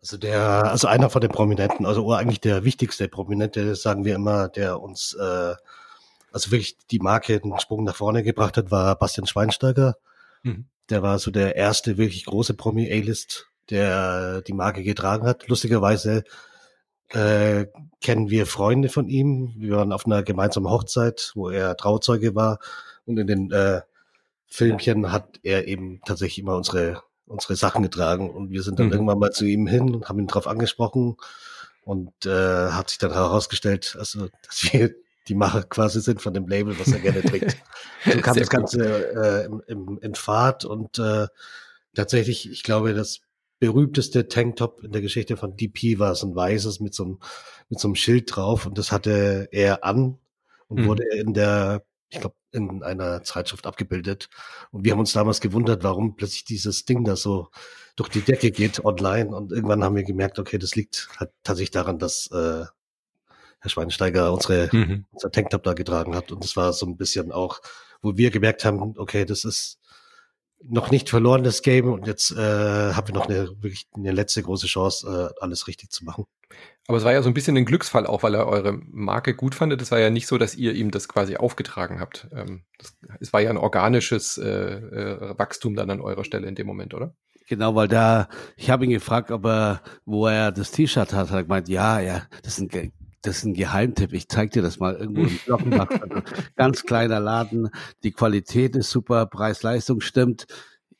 [0.00, 4.48] Also der, also einer von den Prominenten, also eigentlich der wichtigste Prominente, sagen wir immer,
[4.48, 5.54] der uns äh,
[6.32, 9.96] also wirklich die Marke einen Sprung nach vorne gebracht hat, war Bastian Schweinsteiger.
[10.42, 10.66] Mhm.
[10.88, 15.48] Der war so der erste wirklich große Promi A-List, der die Marke getragen hat.
[15.48, 16.24] Lustigerweise
[17.08, 17.66] äh,
[18.00, 19.54] kennen wir Freunde von ihm.
[19.56, 22.58] Wir waren auf einer gemeinsamen Hochzeit, wo er Trauzeuge war.
[23.06, 23.82] Und in den äh,
[24.46, 28.28] Filmchen hat er eben tatsächlich immer unsere unsere Sachen getragen.
[28.28, 28.92] Und wir sind dann mhm.
[28.92, 31.16] irgendwann mal zu ihm hin und haben ihn darauf angesprochen.
[31.84, 34.94] Und äh, hat sich dann herausgestellt, also, dass wir
[35.28, 37.56] die Macher quasi sind von dem Label, was er gerne trägt.
[38.04, 41.28] so kam das Ganze äh, im, im, in Fahrt und äh,
[41.94, 43.20] tatsächlich, ich glaube, das
[43.58, 47.18] berühmteste Tanktop in der Geschichte von DP war so ein weißes mit so einem,
[47.68, 50.18] mit so einem Schild drauf und das hatte er an
[50.68, 50.86] und mhm.
[50.86, 54.28] wurde in der, ich glaube, in einer Zeitschrift abgebildet.
[54.72, 57.50] Und wir haben uns damals gewundert, warum plötzlich dieses Ding da so
[57.96, 59.34] durch die Decke geht online.
[59.34, 62.64] Und irgendwann haben wir gemerkt, okay, das liegt halt tatsächlich daran, dass äh,
[63.60, 65.04] Herr Schweinsteiger unsere, mhm.
[65.12, 66.32] unser Tanktop da getragen hat.
[66.32, 67.60] Und das war so ein bisschen auch,
[68.02, 69.78] wo wir gemerkt haben, okay, das ist
[70.62, 71.92] noch nicht verloren, das Game.
[71.92, 75.90] Und jetzt äh, haben wir noch eine wirklich eine letzte große Chance, äh, alles richtig
[75.90, 76.26] zu machen.
[76.86, 79.54] Aber es war ja so ein bisschen ein Glücksfall auch, weil er eure Marke gut
[79.54, 79.80] fandet.
[79.80, 82.28] Es war ja nicht so, dass ihr ihm das quasi aufgetragen habt.
[82.32, 86.54] Ähm, das, es war ja ein organisches äh, äh, Wachstum dann an eurer Stelle in
[86.54, 87.14] dem Moment, oder?
[87.48, 91.36] Genau, weil da, ich habe ihn gefragt, ob er, wo er das T-Shirt hat, hat
[91.36, 92.92] er gemeint, ja, ja, das ist ein
[93.22, 94.12] das ist ein Geheimtipp.
[94.12, 95.88] Ich zeig dir das mal irgendwo im Glockenbach.
[96.56, 97.70] Ganz kleiner Laden.
[98.02, 100.46] Die Qualität ist super, Preis-Leistung stimmt.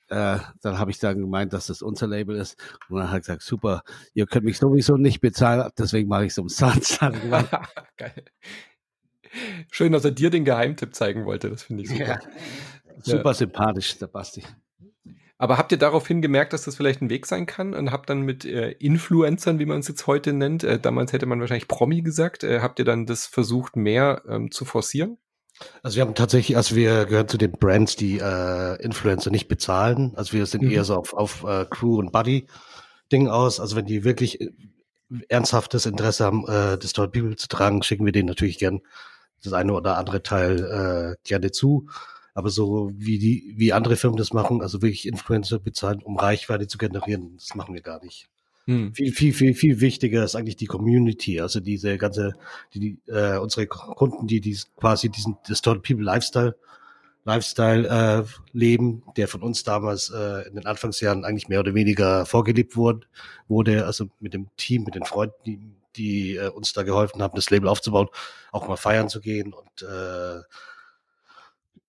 [0.09, 2.57] Äh, dann habe ich dann gemeint, dass das unser Label ist.
[2.89, 6.33] Und dann hat er gesagt, super, ihr könnt mich sowieso nicht bezahlen, deswegen mache ich
[6.33, 7.01] es umsonst.
[7.01, 8.25] Geil.
[9.71, 11.49] Schön, dass er dir den Geheimtipp zeigen wollte.
[11.49, 12.05] Das finde ich super.
[12.05, 12.21] Ja.
[13.03, 13.35] Super ja.
[13.35, 14.43] sympathisch, der Basti.
[15.41, 18.21] Aber habt ihr daraufhin gemerkt, dass das vielleicht ein Weg sein kann und habt dann
[18.21, 22.03] mit äh, Influencern, wie man es jetzt heute nennt, äh, damals hätte man wahrscheinlich Promi
[22.03, 25.17] gesagt, äh, habt ihr dann das versucht, mehr ähm, zu forcieren?
[25.83, 30.13] Also wir haben tatsächlich, also wir gehören zu den Brands, die äh, Influencer nicht bezahlen.
[30.15, 30.73] Also wir sind mhm.
[30.73, 32.47] eher so auf, auf äh, Crew und Buddy
[33.11, 33.61] Ding aus.
[33.61, 34.51] Also wenn die wirklich äh,
[35.31, 38.83] ernsthaftes Interesse haben, äh, das Total People zu tragen, schicken wir denen natürlich gern
[39.43, 41.89] das eine oder andere Teil äh, gerne zu.
[42.35, 46.67] Aber so wie die, wie andere Firmen das machen, also wirklich Influencer bezahlen, um Reichweite
[46.67, 48.29] zu generieren, das machen wir gar nicht.
[48.67, 48.95] Hm.
[48.95, 52.35] Viel, viel, viel, viel wichtiger ist eigentlich die Community, also diese ganze,
[52.75, 56.55] die, äh, unsere Kunden, die, die quasi diesen Distorted People Lifestyle,
[57.25, 62.27] Lifestyle äh, leben, der von uns damals äh, in den Anfangsjahren eigentlich mehr oder weniger
[62.27, 63.07] vorgelebt wurde,
[63.49, 65.61] wurde, also mit dem Team, mit den Freunden, die,
[65.97, 68.09] die äh, uns da geholfen haben, das Label aufzubauen,
[68.53, 70.41] auch mal feiern zu gehen und äh,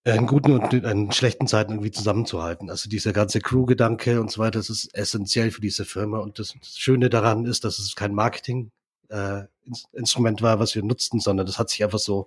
[0.04, 2.72] in guten und in schlechten Zeiten irgendwie zusammenzuhalten.
[2.72, 6.18] Also dieser ganze Crew-Gedanke und so weiter, das ist essentiell für diese Firma.
[6.20, 11.46] Und das Schöne daran ist, dass es kein Marketing-Instrument äh, war, was wir nutzten, sondern
[11.46, 12.26] das hat sich einfach so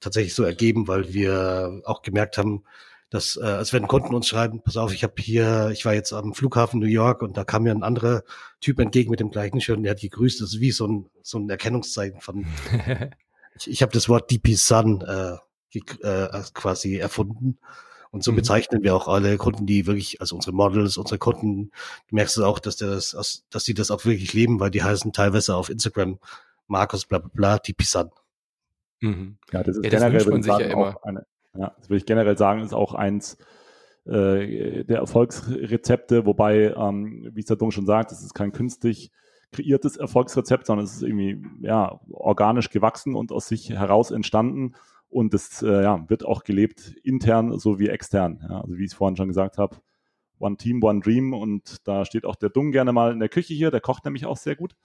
[0.00, 2.64] tatsächlich so ergeben, weil wir auch gemerkt haben,
[3.10, 6.12] dass äh, als wenn Kunden uns schreiben, pass auf, ich habe hier, ich war jetzt
[6.12, 8.22] am Flughafen New York und da kam mir ein anderer
[8.60, 10.40] Typ entgegen mit dem gleichen Shirt und der hat gegrüßt.
[10.40, 12.46] Das ist wie so ein so ein Erkennungszeichen von.
[13.56, 15.36] ich ich habe das Wort DP Sun äh,
[15.74, 17.58] äh, quasi erfunden.
[18.10, 18.36] Und so mhm.
[18.36, 21.70] bezeichnen wir auch alle Kunden, die wirklich, also unsere Models, unsere Kunden,
[22.08, 25.12] du merkst es auch, dass, das, dass die das auch wirklich leben, weil die heißen
[25.12, 26.18] teilweise auf Instagram
[26.66, 28.10] Markus bla bla bla, DP Sun.
[29.00, 29.38] Mhm.
[29.52, 32.06] Ja, das ist ja, das generell, würde ich sagen, auch eine, ja, das würde ich
[32.06, 33.38] generell sagen, ist auch eins
[34.06, 39.10] äh, der Erfolgsrezepte, wobei, ähm, wie es der Dung schon sagt, es ist kein künstlich
[39.52, 44.74] kreiertes Erfolgsrezept, sondern es ist irgendwie ja, organisch gewachsen und aus sich heraus entstanden.
[45.10, 48.46] Und es äh, ja, wird auch gelebt intern sowie extern.
[48.48, 49.76] Ja, also wie ich es vorhin schon gesagt habe,
[50.38, 51.34] One Team, One Dream.
[51.34, 53.70] Und da steht auch der Dung gerne mal in der Küche hier.
[53.70, 54.76] Der kocht nämlich auch sehr gut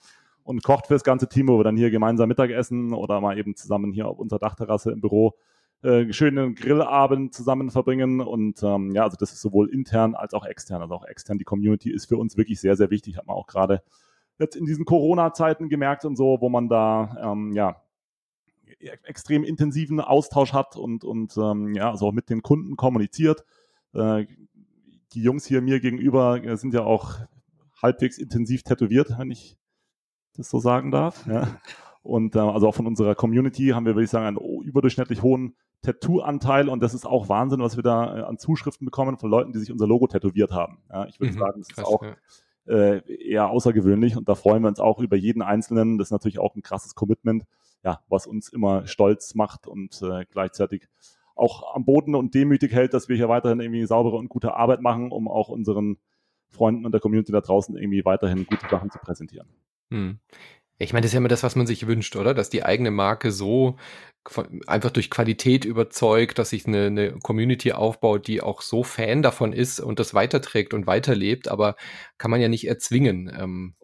[0.43, 3.55] und kocht für das ganze Team, wo wir dann hier gemeinsam Mittagessen oder mal eben
[3.55, 5.35] zusammen hier auf unserer Dachterrasse im Büro
[5.81, 8.21] äh, schönen Grillabend zusammen verbringen.
[8.21, 10.81] Und ähm, ja, also das ist sowohl intern als auch extern.
[10.81, 13.17] Also auch extern, die Community ist für uns wirklich sehr, sehr wichtig.
[13.17, 13.83] Hat man auch gerade
[14.39, 17.81] jetzt in diesen Corona-Zeiten gemerkt und so, wo man da ähm, ja
[18.79, 23.43] extrem intensiven Austausch hat und, und ähm, ja, also auch mit den Kunden kommuniziert.
[23.93, 24.25] Äh,
[25.13, 27.19] die Jungs hier mir gegenüber äh, sind ja auch
[27.81, 29.57] halbwegs intensiv tätowiert, wenn ich
[30.35, 31.25] das so sagen darf.
[31.27, 31.47] Ja.
[32.03, 35.55] Und äh, also auch von unserer Community haben wir, würde ich sagen, einen überdurchschnittlich hohen
[35.81, 39.53] Tattoo-Anteil und das ist auch Wahnsinn, was wir da äh, an Zuschriften bekommen von Leuten,
[39.53, 40.79] die sich unser Logo tätowiert haben.
[40.91, 42.15] Ja, ich würde mhm, sagen, das krass, ist auch ja.
[42.67, 45.97] äh, eher außergewöhnlich und da freuen wir uns auch über jeden Einzelnen.
[45.97, 47.45] Das ist natürlich auch ein krasses Commitment,
[47.85, 50.87] ja, was uns immer stolz macht und äh, gleichzeitig
[51.35, 54.81] auch am Boden und demütig hält, dass wir hier weiterhin irgendwie saubere und gute Arbeit
[54.81, 55.97] machen, um auch unseren
[56.49, 59.47] Freunden und der Community da draußen irgendwie weiterhin gute Sachen zu präsentieren.
[59.91, 60.19] Hm.
[60.77, 62.33] Ich meine, das ist ja immer das, was man sich wünscht, oder?
[62.33, 63.77] Dass die eigene Marke so
[64.65, 69.53] einfach durch Qualität überzeugt, dass sich eine, eine Community aufbaut, die auch so Fan davon
[69.53, 71.75] ist und das weiterträgt und weiterlebt, aber
[72.17, 73.31] kann man ja nicht erzwingen.
[73.37, 73.75] Ähm,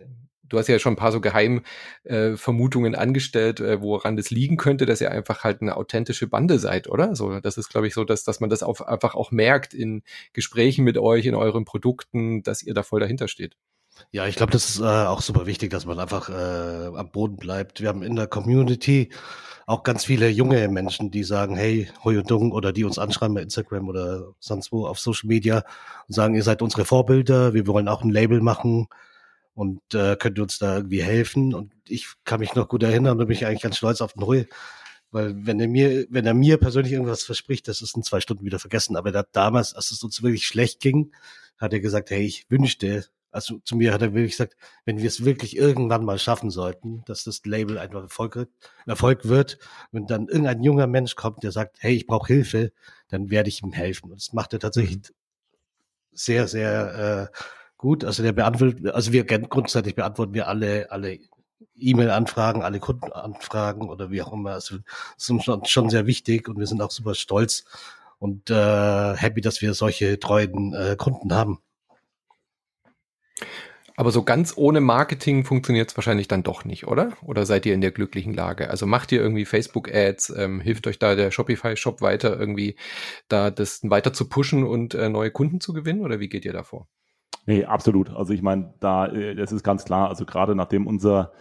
[0.52, 4.86] du hast ja schon ein paar so Geheimvermutungen äh, angestellt, äh, woran das liegen könnte,
[4.86, 7.16] dass ihr einfach halt eine authentische Bande seid, oder?
[7.16, 10.04] So, das ist, glaube ich, so, dass, dass man das auf, einfach auch merkt in
[10.34, 13.56] Gesprächen mit euch, in euren Produkten, dass ihr da voll dahinter steht.
[14.12, 17.38] Ja, ich glaube, das ist äh, auch super wichtig, dass man einfach äh, am Boden
[17.38, 17.82] bleibt.
[17.82, 19.10] Wir haben in der Community
[19.68, 23.36] auch ganz viele junge Menschen, die sagen, hey, Hoi und Dung, oder die uns anschreiben
[23.36, 25.64] bei Instagram oder sonst wo auf Social Media
[26.08, 28.88] und sagen, ihr seid unsere Vorbilder, wir wollen auch ein Label machen
[29.54, 31.54] und äh, könnt ihr uns da irgendwie helfen.
[31.54, 34.26] Und ich kann mich noch gut erinnern, da bin ich eigentlich ganz stolz auf den
[34.26, 34.46] Hoi,
[35.12, 38.46] weil wenn er mir, wenn er mir persönlich irgendwas verspricht, das ist in zwei Stunden
[38.46, 38.96] wieder vergessen.
[38.96, 41.12] Aber er hat damals, als es uns wirklich schlecht ging,
[41.58, 45.08] hat er gesagt, hey, ich wünschte, also zu mir hat er wirklich gesagt, wenn wir
[45.08, 48.48] es wirklich irgendwann mal schaffen sollten, dass das Label einfach Erfolg,
[48.86, 49.58] Erfolg wird,
[49.92, 52.72] wenn dann irgendein junger Mensch kommt, der sagt, hey, ich brauche Hilfe,
[53.10, 54.12] dann werde ich ihm helfen.
[54.12, 55.02] Und das macht er tatsächlich mhm.
[56.12, 57.38] sehr, sehr äh,
[57.82, 58.06] gut.
[58.06, 61.20] Also der beantwortet, also wir grundsätzlich beantworten wir alle, alle
[61.78, 64.52] E-Mail-Anfragen, alle Kundenanfragen oder wie auch immer.
[64.52, 67.66] Also das ist uns schon sehr wichtig und wir sind auch super stolz
[68.20, 71.60] und äh, happy, dass wir solche treuen äh, Kunden haben.
[73.98, 77.18] Aber so ganz ohne Marketing funktioniert es wahrscheinlich dann doch nicht, oder?
[77.24, 78.70] Oder seid ihr in der glücklichen Lage?
[78.70, 82.78] Also macht ihr irgendwie Facebook-Ads, ähm, hilft euch da der Shopify-Shop weiter irgendwie
[83.28, 86.02] da das weiter zu pushen und äh, neue Kunden zu gewinnen?
[86.02, 86.88] Oder wie geht ihr da vor?
[87.46, 88.12] Nee, absolut.
[88.12, 90.10] Also ich meine, da, äh, das ist ganz klar.
[90.10, 91.32] Also gerade nachdem unser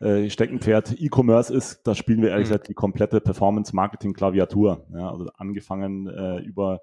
[0.00, 2.52] äh, Steckenpferd E-Commerce ist, da spielen wir ehrlich mhm.
[2.52, 4.86] gesagt die komplette Performance-Marketing-Klaviatur.
[4.94, 6.80] Ja, also angefangen äh, über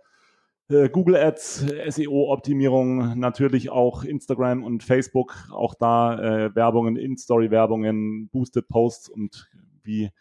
[0.70, 8.68] äh, Google Ads, SEO-Optimierung, natürlich auch Instagram und Facebook, auch da äh, Werbungen, In-Story-Werbungen, Boosted
[8.68, 9.50] Posts und
[9.84, 10.12] wie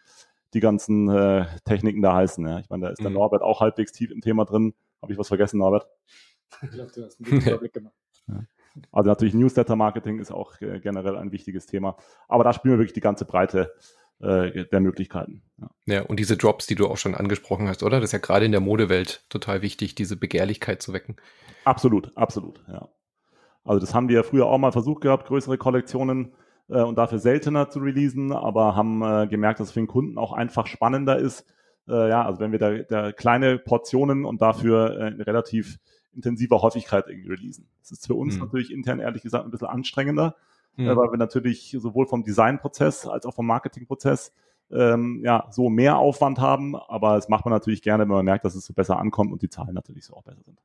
[0.53, 2.47] die ganzen äh, Techniken da heißen.
[2.47, 2.59] Ja.
[2.59, 3.17] Ich meine, da ist der mhm.
[3.17, 4.73] Norbert auch halbwegs tief im Thema drin.
[5.01, 5.87] Habe ich was vergessen, Norbert?
[6.61, 7.93] Ich glaube, du hast einen guten Überblick gemacht.
[8.27, 8.43] Ja.
[8.91, 11.97] Also natürlich Newsletter-Marketing ist auch äh, generell ein wichtiges Thema.
[12.27, 13.73] Aber da spielen wir wirklich die ganze Breite
[14.19, 15.43] äh, der Möglichkeiten.
[15.57, 15.69] Ja.
[15.85, 17.99] ja, und diese Drops, die du auch schon angesprochen hast, oder?
[17.99, 21.17] Das ist ja gerade in der Modewelt total wichtig, diese Begehrlichkeit zu wecken.
[21.65, 22.89] Absolut, absolut, ja.
[23.63, 26.33] Also das haben wir früher auch mal versucht gehabt, größere Kollektionen
[26.69, 30.17] äh, und dafür seltener zu releasen, aber haben äh, gemerkt, dass es für den Kunden
[30.17, 31.45] auch einfach spannender ist.
[31.87, 35.79] Äh, ja, also wenn wir da, da kleine Portionen und dafür relativ
[36.17, 37.69] intensiver Häufigkeit irgendwie releasen.
[37.79, 38.41] Das ist für uns mhm.
[38.41, 40.35] natürlich intern ehrlich gesagt ein bisschen anstrengender,
[40.75, 40.87] mhm.
[40.87, 44.33] weil wir natürlich sowohl vom Designprozess als auch vom Marketingprozess
[44.71, 48.43] ähm, ja, so mehr Aufwand haben, aber das macht man natürlich gerne, wenn man merkt,
[48.43, 50.59] dass es so besser ankommt und die Zahlen natürlich so auch besser sind.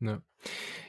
[0.00, 0.20] Ja.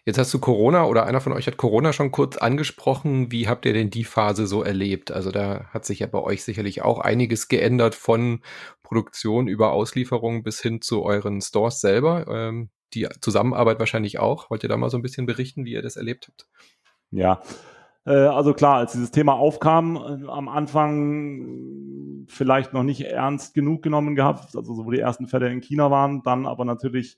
[0.06, 3.32] Jetzt hast du Corona oder einer von euch hat Corona schon kurz angesprochen.
[3.32, 5.12] Wie habt ihr denn die Phase so erlebt?
[5.12, 8.42] Also da hat sich ja bei euch sicherlich auch einiges geändert von
[8.84, 12.28] Produktion über Auslieferung bis hin zu euren Stores selber.
[12.28, 14.50] Ähm, die Zusammenarbeit wahrscheinlich auch.
[14.50, 16.48] Wollt ihr da mal so ein bisschen berichten, wie ihr das erlebt habt?
[17.12, 17.42] Ja,
[18.06, 23.82] äh, also klar, als dieses Thema aufkam, äh, am Anfang vielleicht noch nicht ernst genug
[23.82, 27.18] genommen gehabt, also so wo die ersten Fälle in China waren, dann aber natürlich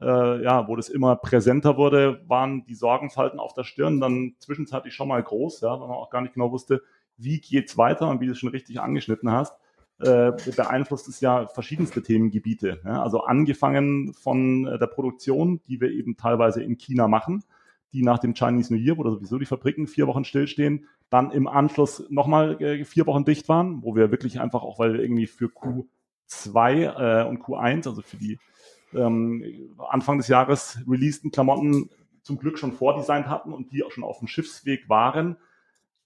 [0.00, 4.94] äh, ja, wo das immer präsenter wurde, waren die Sorgenfalten auf der Stirn dann zwischenzeitlich
[4.94, 6.82] schon mal groß, ja, weil man auch gar nicht genau wusste,
[7.16, 9.54] wie geht's weiter und wie du es schon richtig angeschnitten hast,
[10.00, 12.80] äh, beeinflusst es ja verschiedenste Themengebiete.
[12.84, 17.44] Ja, also angefangen von äh, der Produktion, die wir eben teilweise in China machen,
[17.92, 21.48] die nach dem Chinese New Year, wo sowieso die Fabriken vier Wochen stillstehen, dann im
[21.48, 25.26] Anschluss nochmal äh, vier Wochen dicht waren, wo wir wirklich einfach auch, weil wir irgendwie
[25.26, 28.38] für Q2 äh, und Q1, also für die
[28.94, 31.90] ähm, Anfang des Jahres releaseden Klamotten
[32.22, 35.36] zum Glück schon vordesignt hatten und die auch schon auf dem Schiffsweg waren,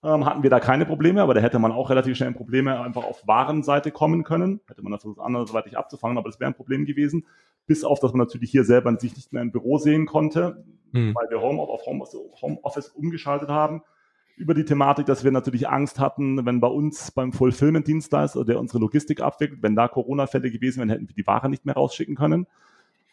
[0.04, 3.04] ähm, hatten wir da keine Probleme, aber da hätte man auch relativ schnell Probleme einfach
[3.04, 4.60] auf Warenseite kommen können.
[4.68, 7.26] Hätte man das versucht, andersweitig abzufangen, aber das wäre ein Problem gewesen.
[7.66, 11.14] Bis auf, dass man natürlich hier selber sich nicht mehr im Büro sehen konnte, hm.
[11.14, 13.82] weil wir Home auf Homeoffice umgeschaltet haben
[14.36, 18.80] über die Thematik, dass wir natürlich Angst hatten, wenn bei uns beim Fulfillment-Dienstleister, der unsere
[18.80, 22.46] Logistik abwickelt, wenn da Corona-Fälle gewesen wären, hätten wir die Ware nicht mehr rausschicken können.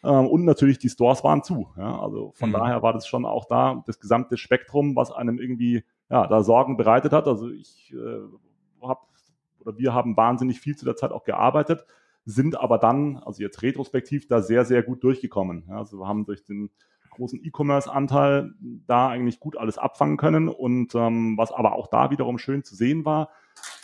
[0.04, 1.68] Ähm, und natürlich die Stores waren zu.
[1.76, 2.00] Ja?
[2.00, 2.54] Also von mhm.
[2.54, 6.76] daher war das schon auch da das gesamte Spektrum, was einem irgendwie ja, da Sorgen
[6.76, 7.26] bereitet hat.
[7.26, 9.00] Also ich äh, habe
[9.60, 11.86] oder wir haben wahnsinnig viel zu der Zeit auch gearbeitet,
[12.24, 15.64] sind aber dann, also jetzt retrospektiv, da sehr, sehr gut durchgekommen.
[15.68, 15.78] Ja?
[15.78, 16.70] Also wir haben durch den
[17.10, 18.52] großen E-Commerce-Anteil
[18.86, 20.48] da eigentlich gut alles abfangen können.
[20.48, 23.30] Und ähm, was aber auch da wiederum schön zu sehen war,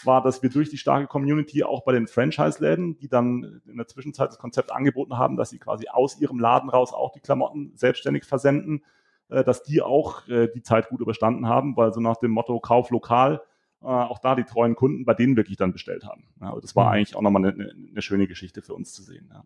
[0.05, 3.87] war, dass wir durch die starke Community auch bei den Franchise-Läden, die dann in der
[3.87, 7.73] Zwischenzeit das Konzept angeboten haben, dass sie quasi aus ihrem Laden raus auch die Klamotten
[7.75, 8.83] selbstständig versenden,
[9.31, 12.59] äh, dass die auch äh, die Zeit gut überstanden haben, weil so nach dem Motto
[12.61, 13.43] Kauf lokal
[13.81, 16.29] äh, auch da die treuen Kunden bei denen wirklich dann bestellt haben.
[16.41, 16.91] Ja, das war mhm.
[16.93, 19.31] eigentlich auch nochmal eine, eine schöne Geschichte für uns zu sehen.
[19.33, 19.45] Ja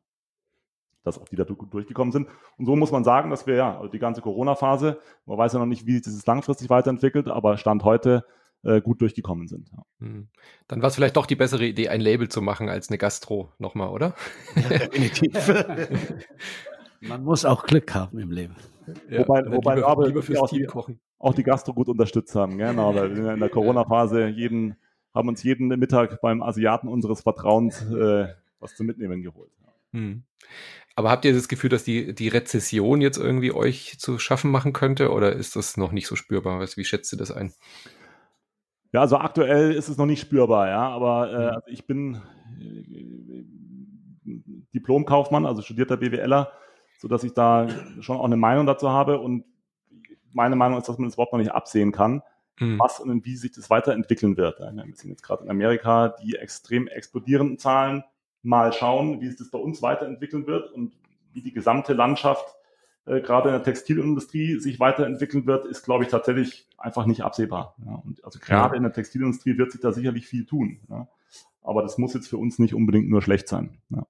[1.04, 2.28] dass auch die da gut durchgekommen sind.
[2.58, 5.58] Und so muss man sagen, dass wir ja also die ganze Corona-Phase, man weiß ja
[5.58, 8.24] noch nicht, wie sich das langfristig weiterentwickelt, aber Stand heute
[8.64, 9.70] äh, gut durchgekommen sind.
[9.72, 9.84] Ja.
[10.00, 10.28] Hm.
[10.68, 13.52] Dann war es vielleicht doch die bessere Idee, ein Label zu machen als eine Gastro
[13.58, 14.14] nochmal, oder?
[14.54, 15.32] Ja, definitiv.
[17.02, 18.56] man muss auch Glück haben im Leben.
[19.08, 21.00] Ja, wobei, wobei lieber, aber lieber fürs auch, die, kochen.
[21.18, 22.58] auch die Gastro gut unterstützt haben.
[22.58, 24.76] Genau, weil wir in der Corona-Phase jeden,
[25.14, 28.28] haben uns jeden Mittag beim Asiaten unseres Vertrauens äh,
[28.58, 29.50] was zu mitnehmen geholt.
[29.92, 30.22] Hm.
[30.94, 34.72] Aber habt ihr das Gefühl, dass die, die Rezession jetzt irgendwie euch zu schaffen machen
[34.72, 36.60] könnte oder ist das noch nicht so spürbar?
[36.60, 37.52] Wie schätzt ihr das ein?
[38.92, 41.48] Ja, also aktuell ist es noch nicht spürbar, ja, aber äh, mhm.
[41.54, 42.20] also ich bin
[42.60, 43.44] äh,
[44.74, 46.52] Diplomkaufmann, also studierter BWLer,
[47.02, 47.66] sodass ich da
[48.00, 49.44] schon auch eine Meinung dazu habe und
[50.32, 52.22] meine Meinung ist, dass man das überhaupt noch nicht absehen kann,
[52.60, 52.78] mhm.
[52.78, 54.60] was und wie sich das weiterentwickeln wird.
[54.60, 58.04] Wir sind jetzt gerade in Amerika die extrem explodierenden Zahlen
[58.44, 60.92] mal schauen, wie sich das bei uns weiterentwickeln wird und
[61.32, 62.54] wie die gesamte Landschaft
[63.04, 67.74] äh, gerade in der Textilindustrie sich weiterentwickeln wird, ist, glaube ich, tatsächlich einfach nicht absehbar.
[67.84, 67.96] Ja.
[67.96, 68.76] Und also gerade ja.
[68.76, 70.78] in der Textilindustrie wird sich da sicherlich viel tun.
[70.88, 71.08] Ja.
[71.62, 73.78] Aber das muss jetzt für uns nicht unbedingt nur schlecht sein.
[73.90, 74.06] Ja.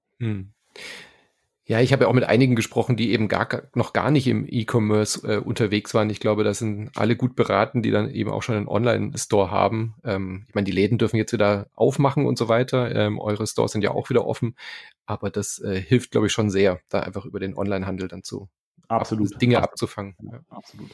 [1.65, 4.45] Ja, ich habe ja auch mit einigen gesprochen, die eben gar, noch gar nicht im
[4.45, 6.09] E-Commerce äh, unterwegs waren.
[6.09, 9.95] Ich glaube, das sind alle gut beraten, die dann eben auch schon einen Online-Store haben.
[10.03, 12.93] Ähm, ich meine, die Läden dürfen jetzt wieder aufmachen und so weiter.
[12.93, 14.57] Ähm, eure Stores sind ja auch wieder offen.
[15.05, 18.49] Aber das äh, hilft, glaube ich, schon sehr, da einfach über den Online-Handel dann zu
[18.89, 19.41] absolut.
[19.41, 19.71] Dinge absolut.
[19.71, 20.15] abzufangen.
[20.21, 20.91] Ja, absolut.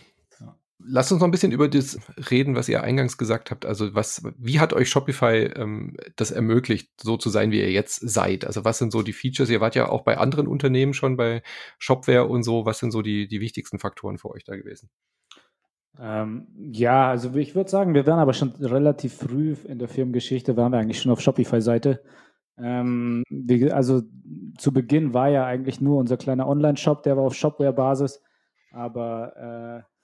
[0.82, 2.00] Lasst uns noch ein bisschen über das
[2.32, 3.66] reden, was ihr eingangs gesagt habt.
[3.66, 8.00] Also was, wie hat euch Shopify ähm, das ermöglicht, so zu sein, wie ihr jetzt
[8.00, 8.46] seid?
[8.46, 9.50] Also was sind so die Features?
[9.50, 11.44] Ihr wart ja auch bei anderen Unternehmen schon bei
[11.80, 12.66] Shopware und so.
[12.66, 14.90] Was sind so die, die wichtigsten Faktoren für euch da gewesen?
[16.00, 20.56] Ähm, ja, also ich würde sagen, wir waren aber schon relativ früh in der Firmengeschichte,
[20.56, 22.02] waren wir eigentlich schon auf Shopify-Seite.
[22.58, 23.24] Ähm,
[23.72, 24.02] also
[24.58, 28.22] zu Beginn war ja eigentlich nur unser kleiner Online-Shop, der war auf Shopware-Basis.
[28.72, 29.99] Aber äh,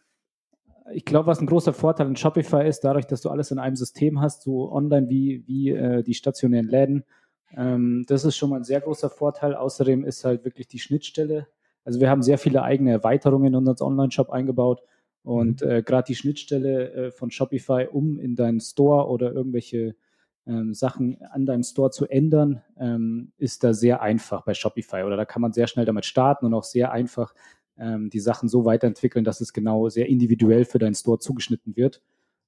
[0.92, 3.76] ich glaube, was ein großer Vorteil in Shopify ist, dadurch, dass du alles in einem
[3.76, 7.04] System hast, so online wie, wie äh, die stationären Läden,
[7.56, 9.56] ähm, das ist schon mal ein sehr großer Vorteil.
[9.56, 11.48] Außerdem ist halt wirklich die Schnittstelle.
[11.84, 14.82] Also wir haben sehr viele eigene Erweiterungen in unseren Online-Shop eingebaut
[15.24, 15.70] und mhm.
[15.70, 19.96] äh, gerade die Schnittstelle äh, von Shopify, um in deinen Store oder irgendwelche
[20.48, 25.18] ähm, Sachen an deinem Store zu ändern, ähm, ist da sehr einfach bei Shopify oder
[25.18, 27.34] da kann man sehr schnell damit starten und auch sehr einfach
[27.78, 32.02] ähm, die Sachen so weiterentwickeln, dass es genau sehr individuell für deinen Store zugeschnitten wird.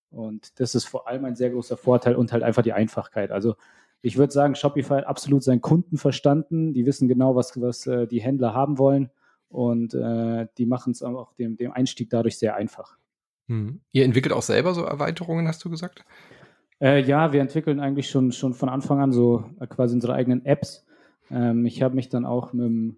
[0.09, 3.31] Und das ist vor allem ein sehr großer Vorteil und halt einfach die Einfachkeit.
[3.31, 3.55] Also
[4.01, 6.73] ich würde sagen, Shopify hat absolut seinen Kunden verstanden.
[6.73, 9.09] Die wissen genau, was, was äh, die Händler haben wollen
[9.49, 12.97] und äh, die machen es auch dem, dem Einstieg dadurch sehr einfach.
[13.47, 13.81] Hm.
[13.91, 16.03] Ihr entwickelt auch selber so Erweiterungen, hast du gesagt?
[16.79, 20.85] Äh, ja, wir entwickeln eigentlich schon, schon von Anfang an so quasi unsere eigenen Apps.
[21.31, 22.97] Ähm, ich habe mich dann auch mit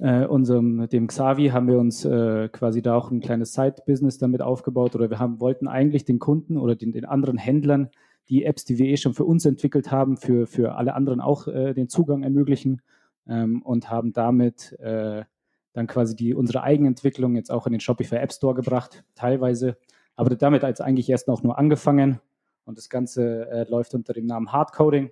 [0.00, 4.40] äh, unserem, dem Xavi haben wir uns äh, quasi da auch ein kleines Side-Business damit
[4.42, 7.90] aufgebaut oder wir haben, wollten eigentlich den Kunden oder den, den anderen Händlern
[8.28, 11.48] die Apps, die wir eh schon für uns entwickelt haben, für, für alle anderen auch
[11.48, 12.80] äh, den Zugang ermöglichen
[13.28, 15.24] ähm, und haben damit äh,
[15.72, 19.76] dann quasi die, unsere Eigenentwicklung jetzt auch in den Shopify App Store gebracht, teilweise.
[20.16, 22.20] Aber damit als eigentlich erst noch nur angefangen
[22.64, 25.10] und das Ganze äh, läuft unter dem Namen Hardcoding.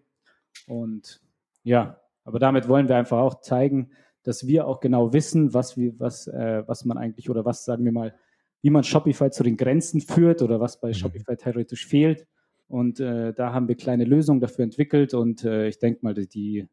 [0.67, 1.21] Und
[1.63, 3.91] ja, aber damit wollen wir einfach auch zeigen,
[4.29, 7.83] dass wir auch genau wissen, was, wir, was, äh, was man eigentlich oder was, sagen
[7.87, 8.15] wir mal,
[8.61, 10.95] wie man Shopify zu den Grenzen führt oder was bei mhm.
[10.95, 12.27] Shopify theoretisch fehlt.
[12.67, 16.69] Und äh, da haben wir kleine Lösungen dafür entwickelt und äh, ich denke mal, die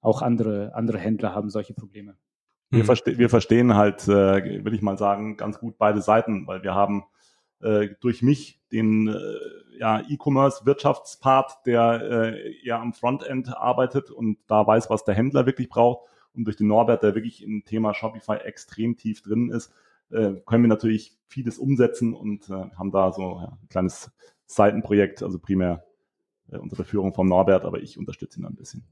[0.00, 2.16] auch andere, andere Händler haben solche Probleme.
[2.70, 2.86] Wir, mhm.
[2.86, 6.74] verste wir verstehen halt, äh, will ich mal sagen, ganz gut beide Seiten, weil wir
[6.74, 7.04] haben
[7.60, 14.66] äh, durch mich den äh, ja, E-Commerce-Wirtschaftspart, der äh, eher am Frontend arbeitet und da
[14.66, 16.08] weiß, was der Händler wirklich braucht.
[16.34, 19.72] Und durch den Norbert, der wirklich im Thema Shopify extrem tief drin ist,
[20.10, 24.10] äh, können wir natürlich vieles umsetzen und äh, haben da so ja, ein kleines
[24.46, 25.84] Seitenprojekt, also primär
[26.50, 28.84] äh, unter der Führung von Norbert, aber ich unterstütze ihn ein bisschen.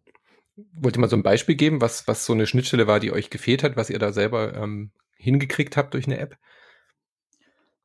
[0.74, 3.30] Wollt ihr mal so ein Beispiel geben, was, was so eine Schnittstelle war, die euch
[3.30, 6.36] gefehlt hat, was ihr da selber ähm, hingekriegt habt durch eine App?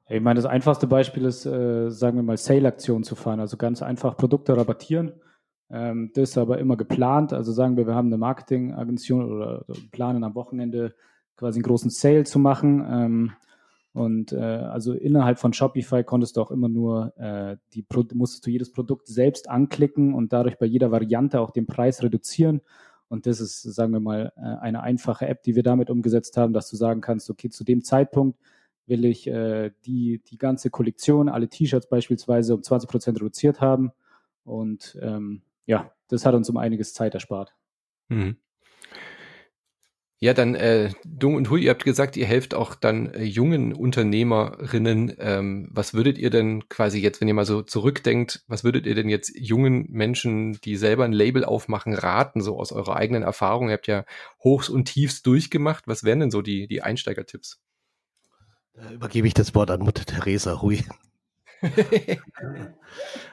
[0.10, 3.40] Ich meine, das einfachste Beispiel ist, äh, sagen wir mal, Sale-Aktionen zu fahren.
[3.40, 5.14] Also ganz einfach Produkte rabattieren.
[5.70, 7.34] Ähm, das ist aber immer geplant.
[7.34, 10.96] Also sagen wir, wir haben eine Marketingagentur oder, planen am Wochenende
[11.36, 12.86] quasi einen großen Sale zu machen.
[12.90, 13.32] Ähm,
[13.94, 18.46] und äh, also innerhalb von Shopify konntest du auch immer nur äh, die Pro musstest
[18.46, 22.62] du jedes Produkt selbst anklicken und dadurch bei jeder Variante auch den Preis reduzieren.
[23.10, 26.54] Und das ist, sagen wir mal, äh, eine einfache App, die wir damit umgesetzt haben,
[26.54, 28.38] dass du sagen kannst, okay, zu dem Zeitpunkt
[28.86, 33.92] will ich äh, die, die ganze Kollektion, alle T-Shirts beispielsweise um 20 Prozent reduziert haben.
[34.44, 37.54] Und ähm, ja, das hat uns um einiges Zeit erspart.
[38.08, 38.38] Mhm.
[40.20, 43.72] Ja, dann äh, Dung und Hui, ihr habt gesagt, ihr helft auch dann äh, jungen
[43.74, 45.16] Unternehmerinnen.
[45.20, 48.96] Ähm, was würdet ihr denn quasi jetzt, wenn ihr mal so zurückdenkt, was würdet ihr
[48.96, 53.68] denn jetzt jungen Menschen, die selber ein Label aufmachen, raten, so aus eurer eigenen Erfahrung?
[53.68, 54.06] Ihr habt ja
[54.44, 55.88] Hochs und Tiefs durchgemacht.
[55.88, 57.62] Was wären denn so die, die Einsteigertipps?
[58.74, 60.84] Da übergebe ich das Wort an Mutter Teresa, Hui.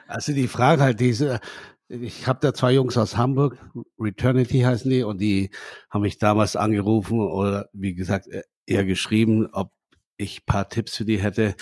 [0.07, 1.39] also die Frage halt diese,
[1.87, 3.57] ich habe da zwei Jungs aus Hamburg,
[3.99, 5.51] Returnity heißen die, und die
[5.89, 9.71] haben mich damals angerufen oder wie gesagt äh, eher geschrieben, ob
[10.17, 11.55] ich paar Tipps für die hätte.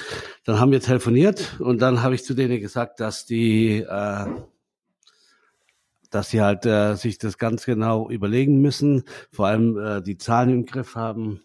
[0.46, 4.26] Dann haben wir telefoniert und dann habe ich zu denen gesagt, dass die, äh,
[6.10, 10.50] dass sie halt äh, sich das ganz genau überlegen müssen, vor allem äh, die Zahlen
[10.52, 11.42] im Griff haben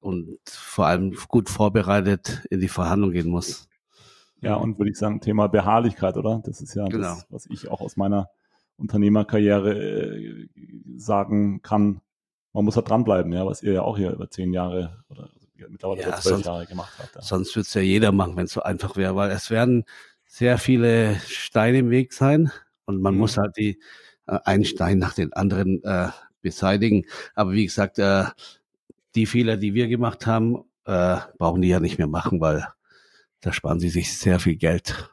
[0.00, 3.68] und vor allem gut vorbereitet in die Verhandlung gehen muss.
[4.44, 6.42] Ja, und würde ich sagen, Thema Beharrlichkeit, oder?
[6.44, 7.14] Das ist ja genau.
[7.14, 8.30] das, was ich auch aus meiner
[8.76, 10.48] Unternehmerkarriere äh,
[10.96, 12.00] sagen kann.
[12.52, 15.28] Man muss da dranbleiben, ja, was ihr ja auch hier über zehn Jahre oder
[15.68, 17.14] mittlerweile ja, zwölf sonst, Jahre gemacht habt.
[17.14, 17.22] Ja.
[17.22, 19.84] Sonst würde es ja jeder machen, wenn es so einfach wäre, weil es werden
[20.26, 22.50] sehr viele Steine im Weg sein
[22.86, 23.20] und man mhm.
[23.20, 23.80] muss halt die
[24.26, 26.08] äh, einen Stein nach den anderen äh,
[26.42, 27.06] beseitigen.
[27.34, 28.24] Aber wie gesagt, äh,
[29.14, 32.66] die Fehler, die wir gemacht haben, äh, brauchen die ja nicht mehr machen, weil
[33.44, 35.10] da sparen sie sich sehr viel Geld.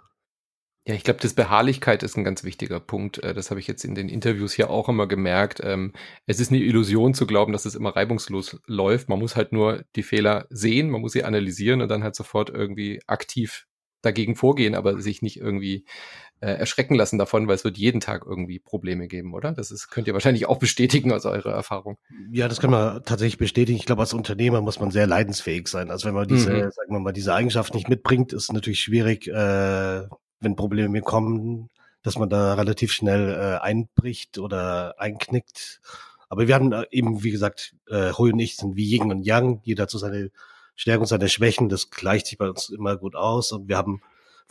[0.88, 3.20] Ja, ich glaube, das Beharrlichkeit ist ein ganz wichtiger Punkt.
[3.20, 5.60] Äh, das habe ich jetzt in den Interviews hier auch immer gemerkt.
[5.64, 5.94] Ähm,
[6.26, 9.10] es ist eine Illusion zu glauben, dass es immer reibungslos läuft.
[9.10, 12.50] Man muss halt nur die Fehler sehen, man muss sie analysieren und dann halt sofort
[12.50, 13.68] irgendwie aktiv
[14.02, 15.86] dagegen vorgehen, aber sich nicht irgendwie
[16.42, 19.52] äh, erschrecken lassen davon, weil es wird jeden Tag irgendwie Probleme geben, oder?
[19.52, 22.00] Das ist, könnt ihr wahrscheinlich auch bestätigen aus eurer Erfahrung.
[22.32, 23.78] Ja, das kann man tatsächlich bestätigen.
[23.78, 25.92] Ich glaube, als Unternehmer muss man sehr leidensfähig sein.
[25.92, 26.72] Also wenn man diese, mhm.
[26.72, 30.08] sagen wir mal, diese Eigenschaft nicht mitbringt, ist natürlich schwierig, äh,
[30.40, 31.70] wenn Probleme kommen,
[32.02, 35.80] dass man da relativ schnell äh, einbricht oder einknickt.
[36.28, 39.22] Aber wir haben äh, eben, wie gesagt, äh, Hui und ich sind wie Yin und
[39.22, 40.32] Yang, jeder zu seine
[40.76, 43.52] Stärken und seine Schwächen, das gleicht sich bei uns immer gut aus.
[43.52, 44.02] Und wir haben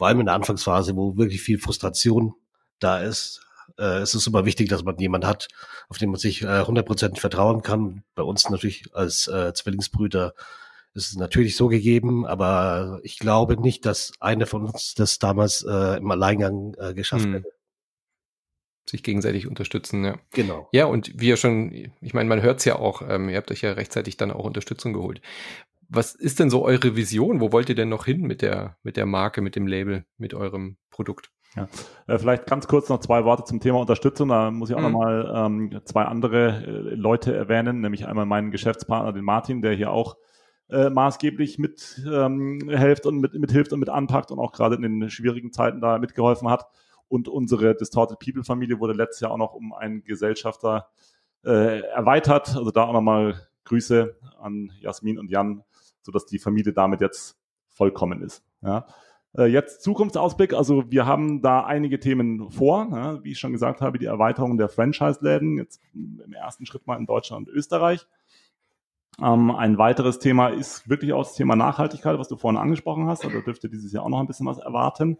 [0.01, 2.33] vor allem in der Anfangsphase, wo wirklich viel Frustration
[2.79, 3.43] da ist,
[3.79, 5.49] äh, es ist immer wichtig, dass man jemanden hat,
[5.91, 8.03] auf den man sich äh, 100% vertrauen kann.
[8.15, 10.33] Bei uns natürlich als äh, Zwillingsbrüder
[10.95, 15.65] ist es natürlich so gegeben, aber ich glaube nicht, dass einer von uns das damals
[15.65, 17.35] äh, im Alleingang äh, geschafft hm.
[17.35, 17.53] hätte
[18.89, 20.05] sich gegenseitig unterstützen.
[20.05, 20.19] Ja.
[20.33, 20.69] Genau.
[20.73, 23.51] Ja, und wie ihr schon, ich meine, man hört es ja auch, ähm, ihr habt
[23.51, 25.21] euch ja rechtzeitig dann auch Unterstützung geholt.
[25.91, 27.41] Was ist denn so eure Vision?
[27.41, 30.35] Wo wollt ihr denn noch hin mit der, mit der Marke, mit dem Label, mit
[30.35, 31.31] eurem Produkt?
[31.57, 31.69] Ja.
[32.07, 34.29] Äh, vielleicht ganz kurz noch zwei Worte zum Thema Unterstützung.
[34.29, 34.93] Da muss ich auch mhm.
[34.93, 39.91] nochmal ähm, zwei andere äh, Leute erwähnen, nämlich einmal meinen Geschäftspartner, den Martin, der hier
[39.91, 40.17] auch
[40.69, 44.77] äh, maßgeblich mit ähm, hilft und mit, mit hilft und mit anpackt und auch gerade
[44.77, 46.67] in den schwierigen Zeiten da mitgeholfen hat.
[47.09, 50.87] Und unsere Distorted People Familie wurde letztes Jahr auch noch um einen Gesellschafter
[51.45, 52.57] äh, erweitert.
[52.57, 55.65] Also da auch nochmal Grüße an Jasmin und Jan,
[56.03, 57.39] sodass die Familie damit jetzt
[57.69, 58.43] vollkommen ist.
[58.63, 58.87] Ja.
[59.37, 60.55] Äh, jetzt Zukunftsausblick.
[60.55, 62.89] Also wir haben da einige Themen vor.
[62.91, 66.99] Ja, wie ich schon gesagt habe, die Erweiterung der Franchise-Läden, jetzt im ersten Schritt mal
[66.99, 68.07] in Deutschland und Österreich.
[69.21, 73.25] Ähm, ein weiteres Thema ist wirklich auch das Thema Nachhaltigkeit, was du vorhin angesprochen hast.
[73.25, 75.19] Also dürfte dieses Jahr auch noch ein bisschen was erwarten.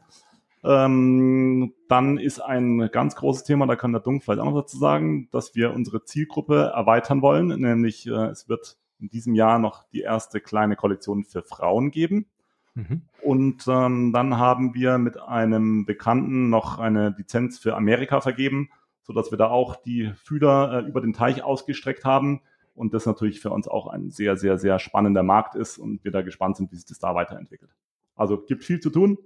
[0.63, 4.77] Ähm, dann ist ein ganz großes Thema, da kann der Dunk vielleicht auch noch dazu
[4.77, 7.49] sagen, dass wir unsere Zielgruppe erweitern wollen.
[7.49, 12.27] Nämlich äh, es wird in diesem Jahr noch die erste kleine Kollektion für Frauen geben.
[12.75, 13.03] Mhm.
[13.23, 18.71] Und ähm, dann haben wir mit einem Bekannten noch eine Lizenz für Amerika vergeben,
[19.03, 22.43] so dass wir da auch die Fühler äh, über den Teich ausgestreckt haben
[22.75, 26.13] und das natürlich für uns auch ein sehr, sehr, sehr spannender Markt ist und wir
[26.13, 27.71] da gespannt sind, wie sich das da weiterentwickelt.
[28.15, 29.19] Also gibt viel zu tun,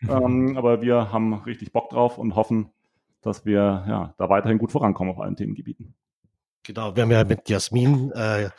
[0.00, 0.10] mhm.
[0.10, 2.70] ähm, aber wir haben richtig Bock drauf und hoffen,
[3.22, 5.94] dass wir ja, da weiterhin gut vorankommen auf allen Themengebieten.
[6.62, 8.50] Genau, wir haben ja mit Jasmin, äh,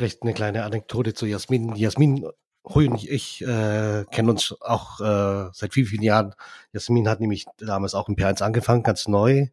[0.00, 1.76] vielleicht eine kleine Anekdote zu Jasmin.
[1.76, 2.26] Jasmin
[2.66, 6.34] Hui und ich äh, kennen uns auch äh, seit vielen, vielen Jahren.
[6.72, 9.48] Jasmin hat nämlich damals auch im P1 angefangen, ganz neu.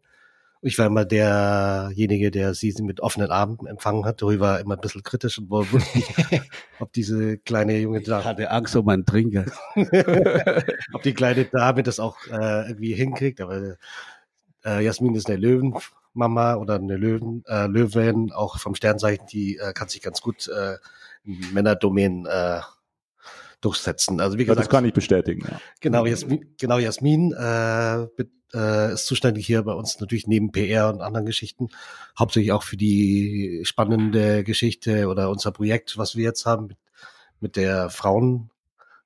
[0.61, 4.21] Ich war immer derjenige, der sie mit offenen Armen empfangen hat.
[4.21, 6.13] Hui war immer ein bisschen kritisch und wusste nicht,
[6.79, 8.21] ob diese kleine junge Dame...
[8.21, 9.45] Ich hatte Angst um meinen Trinker.
[10.93, 13.41] ob die kleine Dame das auch äh, irgendwie hinkriegt.
[13.41, 13.75] Aber
[14.63, 15.37] äh, Jasmin ist eine
[16.13, 20.47] Löwenmama oder eine Löwen, äh, Löwen, auch vom Sternzeichen, die äh, kann sich ganz gut
[20.47, 20.77] äh,
[21.23, 22.61] in Männerdomänen äh,
[23.61, 24.19] durchsetzen.
[24.19, 25.47] Also wie gesagt, das kann ich bestätigen.
[25.49, 25.59] Ja.
[25.79, 28.03] Genau, Jasmin, genau Jasmin äh,
[28.53, 31.69] äh, ist zuständig hier bei uns natürlich neben PR und anderen Geschichten,
[32.17, 36.77] hauptsächlich auch für die spannende Geschichte oder unser Projekt, was wir jetzt haben mit,
[37.39, 38.51] mit der Frauen,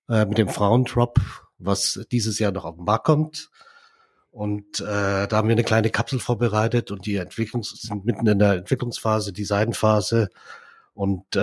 [0.10, 1.20] äh, mit dem Frauendrop,
[1.58, 3.49] was dieses Jahr noch auf den Markt kommt.
[4.32, 8.39] Und äh, da haben wir eine kleine Kapsel vorbereitet und die Entwicklungs sind mitten in
[8.39, 10.29] der Entwicklungsphase, Designphase
[10.93, 11.39] und äh,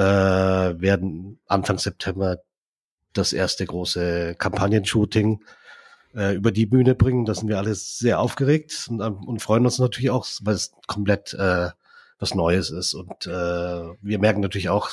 [0.81, 2.39] werden Anfang September
[3.13, 5.45] das erste große Kampagnenshooting
[6.15, 7.27] äh, über die Bühne bringen.
[7.27, 10.73] Da sind wir alle sehr aufgeregt und, ähm, und freuen uns natürlich auch, weil es
[10.87, 11.69] komplett äh,
[12.19, 12.95] was Neues ist.
[12.95, 14.91] Und äh, wir merken natürlich auch,